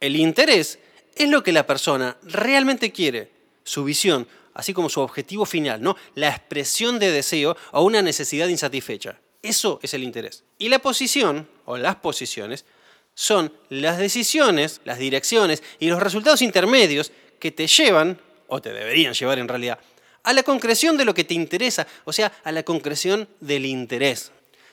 El 0.00 0.16
interés 0.16 0.78
es 1.16 1.28
lo 1.28 1.42
que 1.42 1.52
la 1.52 1.66
persona 1.66 2.16
realmente 2.22 2.92
quiere, 2.92 3.30
su 3.64 3.84
visión, 3.84 4.26
así 4.54 4.72
como 4.72 4.88
su 4.88 5.00
objetivo 5.00 5.44
final, 5.44 5.82
¿no? 5.82 5.96
La 6.14 6.28
expresión 6.28 6.98
de 6.98 7.10
deseo 7.10 7.56
o 7.72 7.82
una 7.82 8.02
necesidad 8.02 8.48
insatisfecha. 8.48 9.18
Eso 9.42 9.78
es 9.82 9.94
el 9.94 10.02
interés. 10.02 10.44
Y 10.58 10.68
la 10.68 10.78
posición, 10.80 11.48
o 11.64 11.76
las 11.76 11.96
posiciones, 11.96 12.64
son 13.14 13.52
las 13.68 13.98
decisiones, 13.98 14.80
las 14.84 14.98
direcciones 14.98 15.62
y 15.78 15.88
los 15.88 16.00
resultados 16.00 16.42
intermedios 16.42 17.12
que 17.38 17.50
te 17.50 17.66
llevan, 17.66 18.20
o 18.46 18.62
te 18.62 18.72
deberían 18.72 19.14
llevar 19.14 19.38
en 19.38 19.48
realidad, 19.48 19.78
a 20.22 20.32
la 20.32 20.42
concreción 20.42 20.96
de 20.96 21.04
lo 21.04 21.14
que 21.14 21.24
te 21.24 21.34
interesa, 21.34 21.86
o 22.04 22.12
sea, 22.12 22.32
a 22.44 22.52
la 22.52 22.62
concreción 22.62 23.28
del 23.40 23.66
interés. 23.66 24.30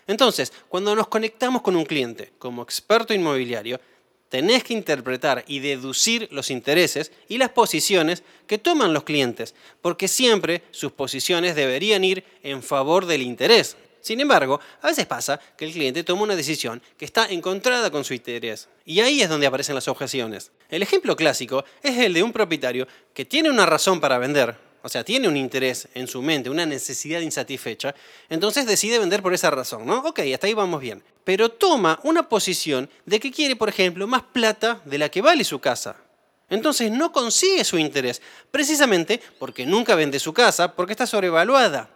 Entonces, 0.07 0.53
cuando 0.69 0.95
nos 0.95 1.07
conectamos 1.07 1.61
con 1.61 1.75
un 1.75 1.85
cliente 1.85 2.33
como 2.37 2.61
experto 2.61 3.13
inmobiliario, 3.13 3.79
tenés 4.35 4.65
que 4.65 4.73
interpretar 4.73 5.45
y 5.47 5.59
deducir 5.59 6.27
los 6.29 6.51
intereses 6.51 7.13
y 7.29 7.37
las 7.37 7.51
posiciones 7.51 8.21
que 8.47 8.57
toman 8.57 8.93
los 8.93 9.05
clientes, 9.05 9.55
porque 9.81 10.09
siempre 10.09 10.63
sus 10.71 10.91
posiciones 10.91 11.55
deberían 11.55 12.03
ir 12.03 12.25
en 12.43 12.61
favor 12.61 13.05
del 13.05 13.21
interés. 13.21 13.77
Sin 14.01 14.19
embargo, 14.19 14.59
a 14.81 14.87
veces 14.87 15.05
pasa 15.05 15.39
que 15.57 15.63
el 15.63 15.71
cliente 15.71 16.03
toma 16.03 16.23
una 16.23 16.35
decisión 16.35 16.81
que 16.97 17.05
está 17.05 17.27
encontrada 17.27 17.89
con 17.91 18.03
su 18.03 18.13
interés, 18.13 18.67
y 18.83 18.99
ahí 18.99 19.21
es 19.21 19.29
donde 19.29 19.47
aparecen 19.47 19.73
las 19.73 19.87
objeciones. 19.87 20.51
El 20.67 20.83
ejemplo 20.83 21.15
clásico 21.15 21.63
es 21.81 21.97
el 21.97 22.13
de 22.13 22.21
un 22.21 22.33
propietario 22.33 22.89
que 23.13 23.23
tiene 23.23 23.49
una 23.49 23.65
razón 23.65 24.01
para 24.01 24.17
vender, 24.17 24.57
o 24.81 24.89
sea, 24.89 25.05
tiene 25.05 25.29
un 25.29 25.37
interés 25.37 25.87
en 25.93 26.09
su 26.09 26.21
mente, 26.21 26.49
una 26.49 26.65
necesidad 26.65 27.21
insatisfecha, 27.21 27.95
entonces 28.27 28.65
decide 28.65 28.99
vender 28.99 29.21
por 29.23 29.33
esa 29.33 29.49
razón, 29.49 29.85
¿no? 29.85 29.99
Ok, 29.99 30.19
hasta 30.33 30.47
ahí 30.47 30.53
vamos 30.53 30.81
bien. 30.81 31.01
Pero 31.25 31.49
toma 31.49 31.99
una 32.03 32.29
posición 32.29 32.89
de 33.05 33.19
que 33.19 33.31
quiere, 33.31 33.57
por 33.57 33.67
ejemplo, 33.67 34.07
más 34.07 34.23
plata 34.23 34.81
de 34.85 34.97
la 34.97 35.09
que 35.09 35.21
vale 35.21 35.43
su 35.43 35.59
casa. 35.59 35.97
Entonces 36.49 36.91
no 36.91 37.11
consigue 37.11 37.65
su 37.65 37.77
interés, 37.77 38.21
precisamente 38.51 39.19
porque 39.39 39.65
nunca 39.65 39.95
vende 39.95 40.19
su 40.19 40.31
casa, 40.33 40.73
porque 40.73 40.93
está 40.93 41.05
sobrevaluada. 41.05 41.89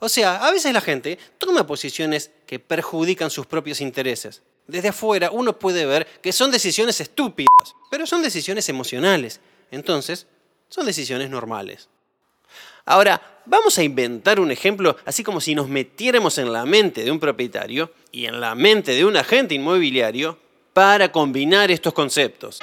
O 0.00 0.08
sea, 0.08 0.36
a 0.46 0.52
veces 0.52 0.72
la 0.72 0.80
gente 0.80 1.18
toma 1.38 1.66
posiciones 1.66 2.30
que 2.46 2.58
perjudican 2.58 3.30
sus 3.30 3.46
propios 3.46 3.80
intereses. 3.80 4.42
Desde 4.66 4.88
afuera 4.88 5.30
uno 5.32 5.58
puede 5.58 5.86
ver 5.86 6.06
que 6.22 6.32
son 6.32 6.50
decisiones 6.50 7.00
estúpidas, 7.00 7.74
pero 7.90 8.06
son 8.06 8.22
decisiones 8.22 8.68
emocionales. 8.68 9.40
Entonces, 9.70 10.26
son 10.68 10.86
decisiones 10.86 11.30
normales. 11.30 11.88
Ahora, 12.90 13.20
vamos 13.44 13.76
a 13.76 13.82
inventar 13.82 14.40
un 14.40 14.50
ejemplo, 14.50 14.96
así 15.04 15.22
como 15.22 15.42
si 15.42 15.54
nos 15.54 15.68
metiéramos 15.68 16.38
en 16.38 16.50
la 16.54 16.64
mente 16.64 17.04
de 17.04 17.10
un 17.10 17.20
propietario 17.20 17.92
y 18.10 18.24
en 18.24 18.40
la 18.40 18.54
mente 18.54 18.92
de 18.92 19.04
un 19.04 19.14
agente 19.14 19.54
inmobiliario 19.54 20.38
para 20.72 21.12
combinar 21.12 21.70
estos 21.70 21.92
conceptos. 21.92 22.60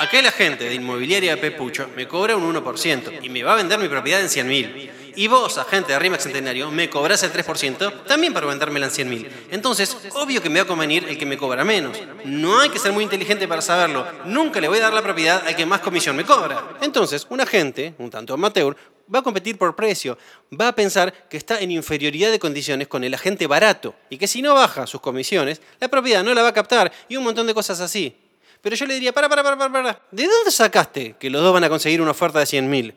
Aquel 0.00 0.26
agente 0.26 0.64
de 0.64 0.74
inmobiliaria 0.74 1.40
Pepucho 1.40 1.88
me 1.94 2.08
cobra 2.08 2.36
un 2.36 2.52
1% 2.56 3.20
y 3.22 3.28
me 3.28 3.44
va 3.44 3.52
a 3.52 3.56
vender 3.56 3.78
mi 3.78 3.86
propiedad 3.86 4.20
en 4.20 4.26
100.000. 4.26 4.90
Y 5.16 5.28
vos, 5.28 5.58
agente 5.58 5.92
de 5.92 5.98
RIMAX 5.98 6.24
Centenario, 6.24 6.70
me 6.70 6.90
cobrás 6.90 7.22
el 7.22 7.32
3% 7.32 8.04
también 8.04 8.32
para 8.32 8.46
vendérmela 8.46 8.86
en 8.86 8.92
100.000. 8.92 9.28
Entonces, 9.50 9.96
obvio 10.14 10.42
que 10.42 10.50
me 10.50 10.60
va 10.60 10.64
a 10.64 10.66
convenir 10.66 11.04
el 11.08 11.16
que 11.16 11.26
me 11.26 11.38
cobra 11.38 11.64
menos. 11.64 11.96
No 12.24 12.58
hay 12.58 12.70
que 12.70 12.78
ser 12.78 12.92
muy 12.92 13.04
inteligente 13.04 13.46
para 13.46 13.62
saberlo. 13.62 14.06
Nunca 14.24 14.60
le 14.60 14.68
voy 14.68 14.78
a 14.78 14.82
dar 14.82 14.92
la 14.92 15.02
propiedad 15.02 15.46
al 15.46 15.54
que 15.54 15.66
más 15.66 15.80
comisión 15.80 16.16
me 16.16 16.24
cobra. 16.24 16.76
Entonces, 16.80 17.26
un 17.30 17.40
agente, 17.40 17.94
un 17.98 18.10
tanto 18.10 18.34
amateur, 18.34 18.76
va 19.12 19.20
a 19.20 19.22
competir 19.22 19.58
por 19.58 19.76
precio, 19.76 20.18
va 20.58 20.68
a 20.68 20.74
pensar 20.74 21.12
que 21.28 21.36
está 21.36 21.60
en 21.60 21.70
inferioridad 21.70 22.30
de 22.30 22.38
condiciones 22.38 22.88
con 22.88 23.04
el 23.04 23.14
agente 23.14 23.46
barato 23.46 23.94
y 24.10 24.18
que 24.18 24.26
si 24.26 24.42
no 24.42 24.54
baja 24.54 24.86
sus 24.86 25.00
comisiones, 25.00 25.60
la 25.78 25.88
propiedad 25.88 26.24
no 26.24 26.34
la 26.34 26.42
va 26.42 26.48
a 26.48 26.54
captar 26.54 26.92
y 27.08 27.16
un 27.16 27.24
montón 27.24 27.46
de 27.46 27.54
cosas 27.54 27.80
así. 27.80 28.16
Pero 28.60 28.76
yo 28.76 28.86
le 28.86 28.94
diría, 28.94 29.12
para, 29.12 29.28
para, 29.28 29.42
para, 29.42 29.58
para, 29.58 29.72
para. 29.72 30.02
¿De 30.10 30.26
dónde 30.26 30.50
sacaste 30.50 31.16
que 31.18 31.28
los 31.28 31.42
dos 31.42 31.52
van 31.52 31.64
a 31.64 31.68
conseguir 31.68 32.00
una 32.00 32.12
oferta 32.12 32.38
de 32.38 32.46
100.000? 32.46 32.94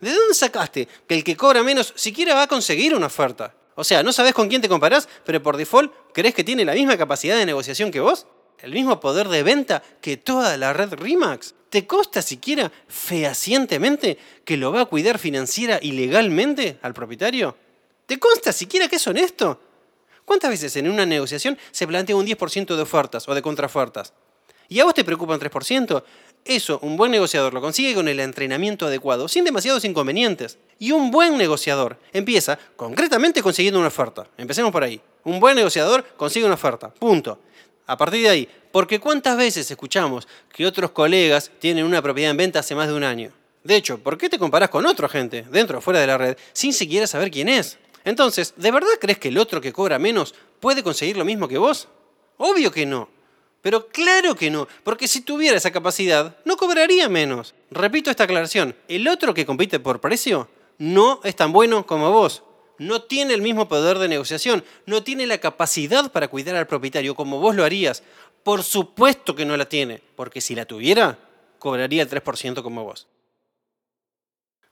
¿De 0.00 0.12
dónde 0.12 0.34
sacaste 0.34 0.88
que 1.06 1.14
el 1.14 1.24
que 1.24 1.36
cobra 1.36 1.62
menos 1.62 1.92
siquiera 1.96 2.34
va 2.34 2.42
a 2.42 2.48
conseguir 2.48 2.94
una 2.94 3.06
oferta? 3.06 3.54
O 3.74 3.84
sea, 3.84 4.02
no 4.02 4.12
sabes 4.12 4.34
con 4.34 4.48
quién 4.48 4.62
te 4.62 4.68
comparás, 4.68 5.08
pero 5.24 5.42
por 5.42 5.56
default 5.56 5.92
crees 6.12 6.34
que 6.34 6.44
tiene 6.44 6.64
la 6.64 6.74
misma 6.74 6.96
capacidad 6.96 7.36
de 7.36 7.46
negociación 7.46 7.90
que 7.90 8.00
vos, 8.00 8.26
el 8.60 8.72
mismo 8.72 9.00
poder 9.00 9.28
de 9.28 9.42
venta 9.42 9.82
que 10.00 10.16
toda 10.16 10.56
la 10.56 10.72
red 10.72 10.94
RIMAX. 10.94 11.54
¿Te 11.70 11.86
consta 11.86 12.22
siquiera 12.22 12.70
fehacientemente 12.86 14.16
que 14.44 14.56
lo 14.56 14.72
va 14.72 14.82
a 14.82 14.84
cuidar 14.86 15.18
financiera 15.18 15.78
y 15.82 15.92
legalmente 15.92 16.78
al 16.82 16.94
propietario? 16.94 17.56
¿Te 18.06 18.18
consta 18.18 18.52
siquiera 18.52 18.88
que 18.88 18.96
es 18.96 19.06
honesto? 19.06 19.60
¿Cuántas 20.24 20.50
veces 20.50 20.76
en 20.76 20.88
una 20.88 21.04
negociación 21.04 21.58
se 21.72 21.86
plantea 21.86 22.16
un 22.16 22.26
10% 22.26 22.76
de 22.76 22.82
ofertas 22.82 23.28
o 23.28 23.34
de 23.34 23.42
contraofertas? 23.42 24.12
¿Y 24.68 24.80
a 24.80 24.84
vos 24.84 24.94
te 24.94 25.04
preocupa 25.04 25.34
un 25.34 25.40
3%? 25.40 26.02
Eso, 26.44 26.78
un 26.82 26.98
buen 26.98 27.10
negociador 27.10 27.54
lo 27.54 27.62
consigue 27.62 27.94
con 27.94 28.06
el 28.06 28.20
entrenamiento 28.20 28.86
adecuado, 28.86 29.28
sin 29.28 29.44
demasiados 29.44 29.84
inconvenientes. 29.86 30.58
Y 30.78 30.92
un 30.92 31.10
buen 31.10 31.38
negociador 31.38 31.98
empieza 32.12 32.58
concretamente 32.76 33.42
consiguiendo 33.42 33.78
una 33.78 33.88
oferta. 33.88 34.26
Empecemos 34.36 34.70
por 34.70 34.84
ahí. 34.84 35.00
Un 35.24 35.40
buen 35.40 35.56
negociador 35.56 36.04
consigue 36.18 36.44
una 36.44 36.54
oferta. 36.54 36.92
Punto. 36.92 37.38
A 37.86 37.96
partir 37.96 38.22
de 38.22 38.28
ahí, 38.28 38.48
porque 38.72 39.00
cuántas 39.00 39.38
veces 39.38 39.70
escuchamos 39.70 40.28
que 40.52 40.66
otros 40.66 40.90
colegas 40.90 41.50
tienen 41.58 41.86
una 41.86 42.02
propiedad 42.02 42.30
en 42.30 42.36
venta 42.36 42.58
hace 42.58 42.74
más 42.74 42.88
de 42.88 42.94
un 42.94 43.04
año. 43.04 43.32
De 43.62 43.76
hecho, 43.76 43.98
¿por 43.98 44.18
qué 44.18 44.28
te 44.28 44.38
comparás 44.38 44.68
con 44.68 44.84
otro 44.84 45.06
agente, 45.06 45.46
dentro 45.50 45.78
o 45.78 45.80
fuera 45.80 46.00
de 46.00 46.06
la 46.06 46.18
red, 46.18 46.36
sin 46.52 46.74
siquiera 46.74 47.06
saber 47.06 47.30
quién 47.30 47.48
es? 47.48 47.78
Entonces, 48.04 48.52
¿de 48.56 48.70
verdad 48.70 48.88
crees 49.00 49.18
que 49.18 49.28
el 49.28 49.38
otro 49.38 49.62
que 49.62 49.72
cobra 49.72 49.98
menos 49.98 50.34
puede 50.60 50.82
conseguir 50.82 51.16
lo 51.16 51.24
mismo 51.24 51.48
que 51.48 51.56
vos? 51.56 51.88
Obvio 52.36 52.70
que 52.70 52.84
no. 52.84 53.08
Pero 53.64 53.88
claro 53.88 54.34
que 54.34 54.50
no, 54.50 54.68
porque 54.82 55.08
si 55.08 55.22
tuviera 55.22 55.56
esa 55.56 55.72
capacidad, 55.72 56.36
no 56.44 56.58
cobraría 56.58 57.08
menos. 57.08 57.54
Repito 57.70 58.10
esta 58.10 58.24
aclaración, 58.24 58.76
el 58.88 59.08
otro 59.08 59.32
que 59.32 59.46
compite 59.46 59.80
por 59.80 60.02
precio 60.02 60.50
no 60.76 61.18
es 61.24 61.34
tan 61.34 61.50
bueno 61.50 61.86
como 61.86 62.10
vos. 62.10 62.42
No 62.76 63.00
tiene 63.00 63.32
el 63.32 63.40
mismo 63.40 63.66
poder 63.66 63.98
de 63.98 64.08
negociación, 64.08 64.62
no 64.84 65.02
tiene 65.02 65.26
la 65.26 65.38
capacidad 65.38 66.12
para 66.12 66.28
cuidar 66.28 66.56
al 66.56 66.66
propietario 66.66 67.14
como 67.14 67.40
vos 67.40 67.56
lo 67.56 67.64
harías. 67.64 68.02
Por 68.42 68.62
supuesto 68.64 69.34
que 69.34 69.46
no 69.46 69.56
la 69.56 69.66
tiene, 69.66 70.02
porque 70.14 70.42
si 70.42 70.54
la 70.54 70.66
tuviera, 70.66 71.18
cobraría 71.58 72.02
el 72.02 72.10
3% 72.10 72.62
como 72.62 72.84
vos. 72.84 73.06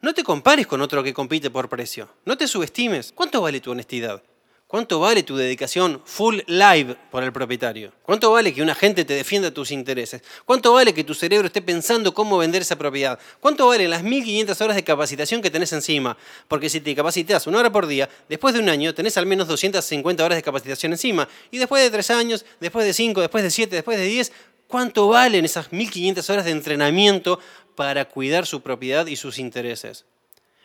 No 0.02 0.12
te 0.12 0.22
compares 0.22 0.66
con 0.66 0.82
otro 0.82 1.02
que 1.02 1.14
compite 1.14 1.48
por 1.48 1.70
precio. 1.70 2.10
No 2.26 2.36
te 2.36 2.46
subestimes. 2.46 3.12
¿Cuánto 3.14 3.40
vale 3.40 3.62
tu 3.62 3.70
honestidad? 3.70 4.22
¿Cuánto 4.72 5.00
vale 5.00 5.22
tu 5.22 5.36
dedicación 5.36 6.00
full 6.06 6.38
live 6.46 6.96
por 7.10 7.22
el 7.22 7.30
propietario? 7.30 7.92
¿Cuánto 8.02 8.32
vale 8.32 8.54
que 8.54 8.62
un 8.62 8.70
agente 8.70 9.04
te 9.04 9.12
defienda 9.12 9.50
tus 9.50 9.70
intereses? 9.70 10.22
¿Cuánto 10.46 10.72
vale 10.72 10.94
que 10.94 11.04
tu 11.04 11.12
cerebro 11.12 11.48
esté 11.48 11.60
pensando 11.60 12.14
cómo 12.14 12.38
vender 12.38 12.62
esa 12.62 12.76
propiedad? 12.76 13.18
¿Cuánto 13.38 13.66
valen 13.66 13.90
las 13.90 14.02
1500 14.02 14.58
horas 14.62 14.74
de 14.74 14.82
capacitación 14.82 15.42
que 15.42 15.50
tenés 15.50 15.74
encima? 15.74 16.16
Porque 16.48 16.70
si 16.70 16.80
te 16.80 16.94
capacitas 16.94 17.46
una 17.46 17.58
hora 17.58 17.70
por 17.70 17.86
día, 17.86 18.08
después 18.30 18.54
de 18.54 18.60
un 18.60 18.70
año 18.70 18.94
tenés 18.94 19.18
al 19.18 19.26
menos 19.26 19.46
250 19.46 20.24
horas 20.24 20.36
de 20.36 20.42
capacitación 20.42 20.92
encima. 20.92 21.28
Y 21.50 21.58
después 21.58 21.82
de 21.82 21.90
tres 21.90 22.10
años, 22.10 22.46
después 22.58 22.86
de 22.86 22.94
cinco, 22.94 23.20
después 23.20 23.44
de 23.44 23.50
siete, 23.50 23.76
después 23.76 23.98
de 23.98 24.06
10, 24.06 24.32
¿cuánto 24.68 25.06
valen 25.06 25.44
esas 25.44 25.70
1500 25.70 26.30
horas 26.30 26.46
de 26.46 26.50
entrenamiento 26.50 27.40
para 27.76 28.06
cuidar 28.06 28.46
su 28.46 28.62
propiedad 28.62 29.06
y 29.06 29.16
sus 29.16 29.38
intereses? 29.38 30.06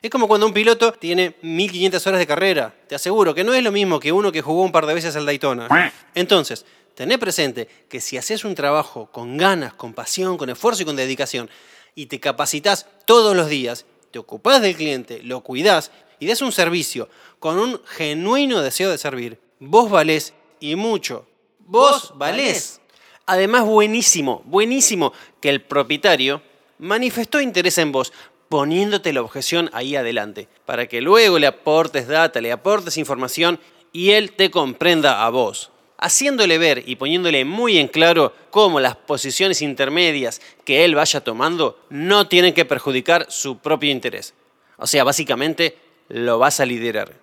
Es 0.02 0.12
como 0.12 0.28
cuando 0.28 0.46
un 0.46 0.54
piloto 0.54 0.92
tiene 0.94 1.36
1500 1.42 2.06
horas 2.08 2.20
de 2.20 2.28
carrera. 2.28 2.74
Te 2.88 2.96
aseguro 2.96 3.34
que 3.34 3.44
no 3.44 3.54
es 3.54 3.64
lo 3.64 3.72
mismo 3.72 4.00
que 4.00 4.12
uno 4.12 4.32
que 4.32 4.42
jugó 4.42 4.64
un 4.64 4.72
par 4.72 4.86
de 4.86 4.94
veces 4.94 5.16
al 5.16 5.26
Daytona. 5.26 5.92
Entonces, 6.14 6.66
tené 6.94 7.18
presente 7.18 7.68
que 7.90 8.00
si 8.00 8.18
haces 8.18 8.46
un 8.46 8.56
trabajo 8.56 9.10
con 9.12 9.38
ganas, 9.38 9.74
con 9.74 9.94
pasión, 9.94 10.38
con 10.38 10.50
esfuerzo 10.50 10.84
y 10.84 10.86
con 10.86 10.96
dedicación, 10.96 11.50
y 11.96 12.06
te 12.06 12.20
capacitas 12.20 12.86
todos 13.06 13.36
los 13.36 13.50
días, 13.50 13.86
te 14.12 14.20
ocupás 14.20 14.62
del 14.62 14.76
cliente, 14.76 15.22
lo 15.24 15.42
cuidás 15.42 15.92
y 16.20 16.28
das 16.28 16.42
un 16.42 16.52
servicio 16.52 17.10
con 17.40 17.58
un 17.58 17.82
genuino 17.86 18.62
deseo 18.62 18.92
de 18.92 18.98
servir, 18.98 19.40
vos 19.60 19.90
valés 19.90 20.34
y 20.60 20.76
mucho. 20.76 21.28
Vos 21.60 22.14
valés. 22.16 22.80
Además, 23.26 23.66
buenísimo, 23.66 24.42
buenísimo 24.46 25.12
que 25.42 25.50
el 25.50 25.62
propietario 25.62 26.42
manifestó 26.78 27.42
interés 27.42 27.78
en 27.80 27.92
vos, 27.92 28.14
poniéndote 28.50 29.14
la 29.14 29.22
objeción 29.22 29.70
ahí 29.74 29.96
adelante, 29.96 30.48
para 30.66 30.88
que 30.88 31.02
luego 31.02 31.40
le 31.40 31.48
aportes 31.48 32.08
data, 32.08 32.42
le 32.42 32.52
aportes 32.52 32.98
información 32.98 33.60
y 33.92 34.12
él 34.12 34.34
te 34.34 34.52
comprenda 34.52 35.26
a 35.26 35.30
vos, 35.30 35.72
haciéndole 35.98 36.58
ver 36.58 36.84
y 36.86 36.96
poniéndole 36.96 37.46
muy 37.46 37.78
en 37.78 37.88
claro 37.88 38.34
cómo 38.52 38.80
las 38.80 38.96
posiciones 38.96 39.62
intermedias 39.62 40.42
que 40.66 40.86
él 40.86 40.96
vaya 40.96 41.22
tomando 41.22 41.80
no 41.90 42.28
tienen 42.28 42.54
que 42.54 42.66
perjudicar 42.66 43.26
su 43.30 43.60
propio 43.60 43.92
interés. 43.92 44.34
O 44.78 44.88
sea, 44.88 45.04
básicamente 45.04 45.78
lo 46.10 46.40
vas 46.40 46.60
a 46.60 46.66
liderar. 46.66 47.14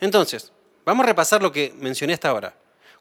Entonces, 0.00 0.52
vamos 0.84 1.04
a 1.04 1.08
repasar 1.08 1.42
lo 1.42 1.52
que 1.52 1.72
mencioné 1.78 2.14
hasta 2.14 2.30
ahora. 2.30 2.54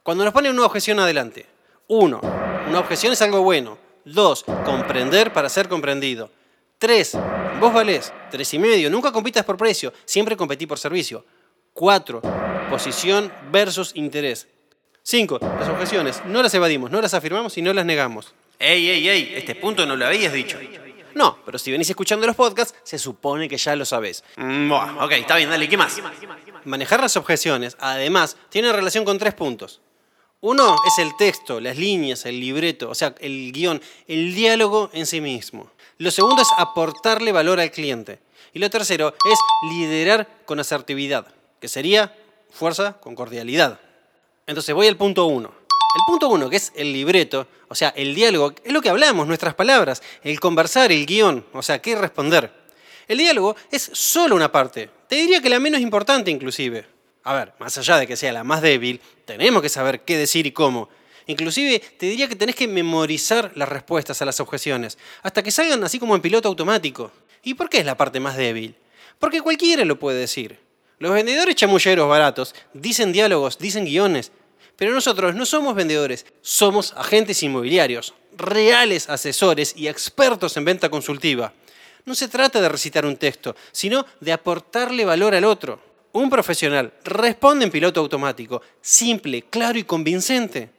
Cuando 0.03 0.23
nos 0.23 0.33
ponen 0.33 0.53
una 0.53 0.65
objeción 0.65 0.99
adelante, 0.99 1.45
uno, 1.87 2.19
una 2.67 2.79
objeción 2.79 3.13
es 3.13 3.21
algo 3.21 3.41
bueno. 3.41 3.77
Dos, 4.03 4.43
comprender 4.43 5.33
para 5.33 5.49
ser 5.49 5.67
comprendido. 5.67 6.29
Tres, 6.77 7.17
vos 7.59 7.73
valés. 7.73 8.11
Tres 8.29 8.53
y 8.53 8.59
medio, 8.59 8.89
nunca 8.89 9.11
compitas 9.11 9.45
por 9.45 9.55
precio, 9.57 9.93
siempre 10.03 10.35
competí 10.35 10.65
por 10.65 10.77
servicio. 10.77 11.25
Cuatro, 11.73 12.21
posición 12.69 13.31
versus 13.51 13.91
interés. 13.95 14.47
Cinco, 15.01 15.39
las 15.41 15.69
objeciones, 15.69 16.21
no 16.25 16.41
las 16.41 16.53
evadimos, 16.53 16.91
no 16.91 17.01
las 17.01 17.13
afirmamos 17.13 17.57
y 17.57 17.61
no 17.61 17.73
las 17.73 17.85
negamos. 17.85 18.33
Ey, 18.59 18.89
ey, 18.89 19.07
ey, 19.07 19.33
este 19.35 19.55
punto 19.55 19.85
no 19.85 19.95
lo 19.95 20.05
habías 20.05 20.33
dicho. 20.33 20.57
No, 21.13 21.39
pero 21.45 21.57
si 21.57 21.71
venís 21.71 21.89
escuchando 21.89 22.27
los 22.27 22.35
podcasts, 22.35 22.75
se 22.83 22.99
supone 22.99 23.47
que 23.47 23.57
ya 23.57 23.75
lo 23.75 23.85
sabés. 23.85 24.23
Mm, 24.35 24.71
ok, 24.71 25.11
está 25.13 25.37
bien, 25.37 25.49
dale, 25.49 25.69
¿qué 25.69 25.77
más? 25.77 25.95
Manejar 26.65 26.99
las 26.99 27.15
objeciones, 27.15 27.77
además, 27.79 28.35
tiene 28.49 28.73
relación 28.73 29.05
con 29.05 29.17
tres 29.17 29.33
puntos. 29.33 29.79
Uno 30.41 30.75
es 30.85 30.97
el 30.99 31.15
texto, 31.17 31.59
las 31.59 31.77
líneas, 31.77 32.25
el 32.25 32.39
libreto, 32.39 32.89
o 32.89 32.95
sea, 32.95 33.15
el 33.19 33.51
guion, 33.51 33.81
el 34.07 34.35
diálogo 34.35 34.89
en 34.93 35.05
sí 35.05 35.21
mismo. 35.21 35.71
Lo 35.97 36.11
segundo 36.11 36.41
es 36.41 36.49
aportarle 36.57 37.31
valor 37.31 37.59
al 37.59 37.71
cliente. 37.71 38.19
Y 38.53 38.59
lo 38.59 38.69
tercero 38.69 39.13
es 39.29 39.39
liderar 39.69 40.27
con 40.45 40.59
asertividad, 40.59 41.27
que 41.59 41.67
sería 41.67 42.15
fuerza 42.51 42.93
con 42.99 43.15
cordialidad. 43.15 43.79
Entonces 44.47 44.75
voy 44.75 44.87
al 44.87 44.97
punto 44.97 45.25
uno. 45.25 45.53
El 45.95 46.01
punto 46.05 46.27
uno, 46.27 46.49
que 46.49 46.57
es 46.57 46.73
el 46.75 46.91
libreto, 46.91 47.47
o 47.69 47.75
sea, 47.75 47.89
el 47.89 48.13
diálogo, 48.13 48.53
es 48.63 48.73
lo 48.73 48.81
que 48.81 48.89
hablamos, 48.89 49.27
nuestras 49.27 49.55
palabras, 49.55 50.03
el 50.23 50.39
conversar, 50.39 50.91
el 50.91 51.05
guion, 51.05 51.45
o 51.53 51.63
sea, 51.63 51.81
qué 51.81 51.95
responder. 51.95 52.51
El 53.07 53.17
diálogo 53.17 53.55
es 53.71 53.91
solo 53.93 54.35
una 54.35 54.51
parte, 54.51 54.89
te 55.07 55.15
diría 55.15 55.41
que 55.41 55.49
la 55.49 55.59
menos 55.59 55.79
importante 55.79 56.31
inclusive. 56.31 56.85
A 57.23 57.33
ver, 57.33 57.53
más 57.59 57.77
allá 57.77 57.97
de 57.97 58.07
que 58.07 58.17
sea 58.17 58.33
la 58.33 58.43
más 58.43 58.61
débil, 58.61 58.99
tenemos 59.25 59.61
que 59.61 59.69
saber 59.69 60.01
qué 60.01 60.17
decir 60.17 60.45
y 60.45 60.51
cómo. 60.51 60.89
Inclusive 61.27 61.79
te 61.79 62.05
diría 62.05 62.27
que 62.27 62.35
tenés 62.35 62.55
que 62.55 62.67
memorizar 62.67 63.51
las 63.55 63.69
respuestas 63.69 64.21
a 64.21 64.25
las 64.25 64.39
objeciones, 64.39 64.97
hasta 65.23 65.41
que 65.41 65.51
salgan 65.51 65.83
así 65.83 65.99
como 65.99 66.15
en 66.15 66.21
piloto 66.21 66.49
automático. 66.49 67.11
¿Y 67.43 67.53
por 67.53 67.69
qué 67.69 67.79
es 67.79 67.85
la 67.85 67.97
parte 67.97 68.19
más 68.19 68.37
débil? 68.37 68.75
Porque 69.19 69.41
cualquiera 69.41 69.85
lo 69.85 69.99
puede 69.99 70.19
decir. 70.19 70.59
Los 70.99 71.13
vendedores 71.13 71.55
chamulleros 71.55 72.07
baratos 72.07 72.55
dicen 72.73 73.11
diálogos, 73.11 73.57
dicen 73.57 73.85
guiones, 73.85 74.31
pero 74.75 74.93
nosotros 74.93 75.35
no 75.35 75.45
somos 75.45 75.75
vendedores, 75.75 76.25
somos 76.41 76.93
agentes 76.95 77.41
inmobiliarios, 77.43 78.13
reales 78.37 79.09
asesores 79.09 79.73
y 79.75 79.87
expertos 79.87 80.57
en 80.57 80.65
venta 80.65 80.89
consultiva. 80.89 81.53
No 82.05 82.13
se 82.13 82.27
trata 82.27 82.61
de 82.61 82.69
recitar 82.69 83.05
un 83.05 83.17
texto, 83.17 83.55
sino 83.71 84.05
de 84.19 84.31
aportarle 84.31 85.05
valor 85.05 85.33
al 85.33 85.45
otro. 85.45 85.81
Un 86.11 86.29
profesional 86.29 86.93
responde 87.03 87.65
en 87.65 87.71
piloto 87.71 87.99
automático, 87.99 88.61
simple, 88.79 89.43
claro 89.49 89.77
y 89.77 89.83
convincente. 89.83 90.69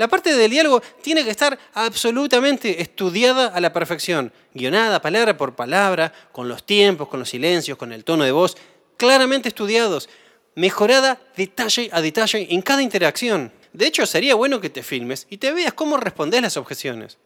La 0.00 0.08
parte 0.08 0.34
del 0.34 0.50
diálogo 0.50 0.80
tiene 1.02 1.22
que 1.24 1.30
estar 1.30 1.58
absolutamente 1.74 2.80
estudiada 2.80 3.48
a 3.48 3.60
la 3.60 3.70
perfección, 3.70 4.32
guionada 4.54 5.02
palabra 5.02 5.36
por 5.36 5.54
palabra, 5.54 6.10
con 6.32 6.48
los 6.48 6.64
tiempos, 6.64 7.06
con 7.06 7.20
los 7.20 7.28
silencios, 7.28 7.76
con 7.76 7.92
el 7.92 8.02
tono 8.02 8.24
de 8.24 8.32
voz, 8.32 8.56
claramente 8.96 9.50
estudiados, 9.50 10.08
mejorada 10.54 11.20
detalle 11.36 11.90
a 11.92 12.00
detalle 12.00 12.46
en 12.48 12.62
cada 12.62 12.80
interacción. 12.80 13.52
De 13.74 13.86
hecho, 13.86 14.06
sería 14.06 14.34
bueno 14.36 14.58
que 14.58 14.70
te 14.70 14.82
filmes 14.82 15.26
y 15.28 15.36
te 15.36 15.52
veas 15.52 15.74
cómo 15.74 15.98
respondes 15.98 16.40
las 16.40 16.56
objeciones. 16.56 17.18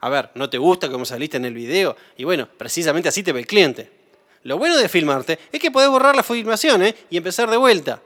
A 0.00 0.08
ver, 0.08 0.30
no 0.34 0.48
te 0.48 0.56
gusta 0.56 0.90
cómo 0.90 1.04
saliste 1.04 1.36
en 1.36 1.44
el 1.44 1.52
video 1.52 1.98
y 2.16 2.24
bueno, 2.24 2.48
precisamente 2.56 3.10
así 3.10 3.22
te 3.22 3.32
ve 3.32 3.40
el 3.40 3.46
cliente. 3.46 3.90
Lo 4.44 4.56
bueno 4.56 4.78
de 4.78 4.88
filmarte 4.88 5.38
es 5.52 5.60
que 5.60 5.70
podés 5.70 5.90
borrar 5.90 6.16
la 6.16 6.22
filmación 6.22 6.82
¿eh? 6.82 6.94
y 7.10 7.18
empezar 7.18 7.50
de 7.50 7.58
vuelta. 7.58 8.00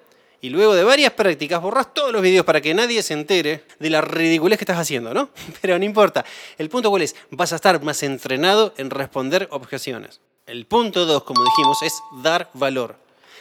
Y 0.45 0.51
luego 0.51 0.75
de 0.75 0.85
varias 0.85 1.11
prácticas 1.13 1.63
borras 1.63 1.95
todos 1.95 2.13
los 2.13 2.21
videos 2.21 2.45
para 2.45 2.61
que 2.61 2.75
nadie 2.75 3.03
se 3.03 3.15
entere 3.15 3.65
de 3.79 3.89
la 3.89 4.03
ridiculez 4.03 4.59
que 4.59 4.65
estás 4.65 4.77
haciendo, 4.77 5.15
¿no? 5.15 5.31
Pero 5.63 5.79
no 5.79 5.87
importa. 5.87 6.23
El 6.59 6.69
punto 6.69 6.91
cuál 6.91 7.01
es, 7.01 7.17
vas 7.31 7.55
a 7.55 7.57
estar 7.57 7.83
más 7.83 8.03
entrenado 8.03 8.75
en 8.77 8.91
responder 8.91 9.49
objeciones. 9.53 10.21
El 10.45 10.67
punto 10.67 11.07
2, 11.07 11.25
como 11.25 11.43
dijimos, 11.43 11.83
es 11.83 11.95
dar 12.23 12.51
valor. 12.53 12.97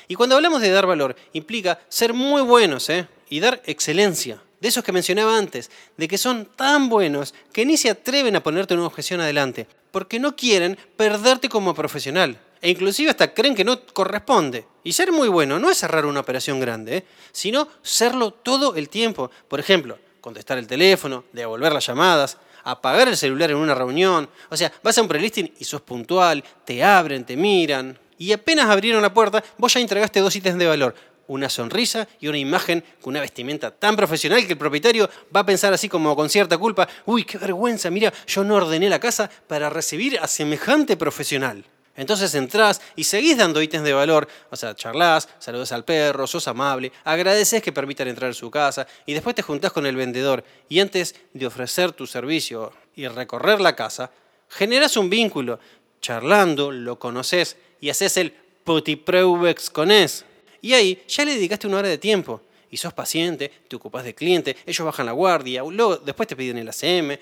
Y 0.08 0.16
cuando 0.16 0.38
hablamos 0.38 0.62
de 0.62 0.70
dar 0.70 0.86
valor, 0.86 1.18
implica 1.34 1.78
ser 1.90 2.14
muy 2.14 2.42
buenos 2.42 2.90
¿eh? 2.90 3.06
y 3.30 3.42
dar 3.42 3.62
excelencia. 3.66 4.42
De 4.62 4.70
esos 4.70 4.86
que 4.86 4.94
mencionaba 4.94 5.38
antes, 5.38 5.72
de 5.98 6.08
que 6.08 6.18
son 6.18 6.46
tan 6.56 6.88
buenos 6.88 7.34
que 7.52 7.66
ni 7.66 7.76
se 7.76 7.90
atreven 7.90 8.38
a 8.38 8.44
ponerte 8.44 8.76
una 8.76 8.86
objeción 8.86 9.20
adelante, 9.20 9.68
porque 9.92 10.20
no 10.22 10.38
quieren 10.38 10.78
perderte 10.96 11.50
como 11.50 11.76
profesional. 11.76 12.40
E 12.64 12.70
inclusive 12.70 13.10
hasta 13.10 13.34
creen 13.34 13.56
que 13.56 13.66
no 13.66 13.78
corresponde. 13.88 14.66
Y 14.86 14.94
ser 14.94 15.12
muy 15.12 15.28
bueno 15.28 15.60
no 15.60 15.70
es 15.70 15.78
cerrar 15.78 16.06
una 16.06 16.22
operación 16.22 16.62
grande, 16.62 16.98
¿eh? 16.98 17.06
sino 17.34 17.68
serlo 17.82 18.32
todo 18.32 18.78
el 18.78 18.88
tiempo. 18.88 19.30
Por 19.50 19.60
ejemplo, 19.60 20.00
contestar 20.22 20.58
el 20.58 20.66
teléfono, 20.66 21.26
devolver 21.34 21.74
las 21.74 21.86
llamadas, 21.86 22.38
apagar 22.64 23.10
el 23.10 23.18
celular 23.18 23.52
en 23.52 23.58
una 23.58 23.76
reunión. 23.76 24.30
O 24.50 24.56
sea, 24.56 24.72
vas 24.82 24.98
a 24.98 25.02
un 25.02 25.10
prelisting 25.10 25.54
y 25.60 25.66
sos 25.66 25.82
puntual, 25.82 26.42
te 26.64 26.82
abren, 26.82 27.26
te 27.26 27.36
miran, 27.36 28.00
y 28.18 28.32
apenas 28.32 28.70
abrieron 28.70 29.02
la 29.02 29.14
puerta, 29.14 29.44
vos 29.58 29.74
ya 29.74 29.82
entregaste 29.82 30.22
dos 30.22 30.34
ítems 30.34 30.58
de 30.58 30.66
valor. 30.66 30.96
Una 31.28 31.50
sonrisa 31.50 32.08
y 32.22 32.30
una 32.30 32.38
imagen 32.38 32.82
con 33.02 33.12
una 33.12 33.20
vestimenta 33.20 33.72
tan 33.72 33.98
profesional 33.98 34.46
que 34.46 34.54
el 34.54 34.58
propietario 34.58 35.10
va 35.36 35.42
a 35.42 35.46
pensar 35.46 35.74
así 35.74 35.90
como 35.90 36.16
con 36.16 36.30
cierta 36.30 36.58
culpa, 36.58 36.88
uy, 37.06 37.26
qué 37.26 37.38
vergüenza, 37.38 37.90
mira, 37.90 38.14
yo 38.26 38.46
no 38.46 38.56
ordené 38.56 38.88
la 38.90 39.00
casa 39.00 39.30
para 39.48 39.70
recibir 39.70 40.18
a 40.20 40.28
semejante 40.30 40.96
profesional. 40.96 41.66
Entonces 41.96 42.34
entrás 42.34 42.82
y 42.96 43.04
seguís 43.04 43.38
dando 43.38 43.62
ítems 43.62 43.84
de 43.84 43.94
valor, 43.94 44.28
o 44.50 44.56
sea, 44.56 44.76
charlas, 44.76 45.30
saludas 45.38 45.72
al 45.72 45.86
perro, 45.86 46.26
sos 46.26 46.48
amable, 46.48 46.92
agradeces 47.04 47.62
que 47.62 47.72
permitan 47.72 48.08
entrar 48.08 48.30
en 48.30 48.34
su 48.34 48.50
casa 48.50 48.88
y 49.06 49.14
después 49.14 49.36
te 49.36 49.44
juntás 49.44 49.72
con 49.72 49.86
el 49.86 49.96
vendedor 49.96 50.44
y 50.70 50.80
antes 50.80 51.16
de 51.34 51.46
ofrecer 51.46 51.92
tu 51.92 52.08
servicio 52.08 52.74
y 52.96 53.08
recorrer 53.08 53.62
la 53.62 53.76
casa, 53.76 54.10
generas 54.50 54.98
un 54.98 55.10
vínculo, 55.10 55.60
charlando, 56.02 56.72
lo 56.72 56.98
conoces 56.98 57.58
y 57.80 57.90
haces 57.90 58.18
el 58.18 58.34
potipreubex 58.64 59.70
con 59.70 59.92
es. 59.92 60.26
Y 60.62 60.74
ahí 60.74 61.04
ya 61.08 61.26
le 61.26 61.36
dedicaste 61.36 61.68
una 61.68 61.78
hora 61.78 61.90
de 61.90 61.98
tiempo. 61.98 62.42
Y 62.72 62.78
sos 62.78 62.94
paciente, 62.94 63.52
te 63.68 63.76
ocupas 63.76 64.04
de 64.04 64.16
cliente, 64.16 64.58
ellos 64.66 64.84
bajan 64.84 65.06
la 65.06 65.12
guardia, 65.12 65.62
luego 65.62 65.98
después 65.98 66.28
te 66.28 66.36
piden 66.36 66.58
el 66.58 66.70
ACM, 66.70 67.20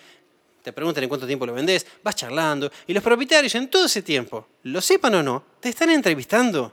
te 0.62 0.74
preguntan 0.74 1.04
en 1.04 1.10
cuánto 1.10 1.28
tiempo 1.28 1.46
lo 1.46 1.54
vendés, 1.54 1.86
vas 2.04 2.16
charlando, 2.16 2.72
y 2.88 2.94
los 2.94 3.04
propietarios 3.04 3.56
en 3.56 3.70
todo 3.70 3.86
ese 3.86 4.02
tiempo, 4.02 4.48
lo 4.64 4.82
sepan 4.82 5.16
o 5.16 5.24
no, 5.24 5.44
te 5.60 5.70
están 5.70 5.90
entrevistando. 5.90 6.72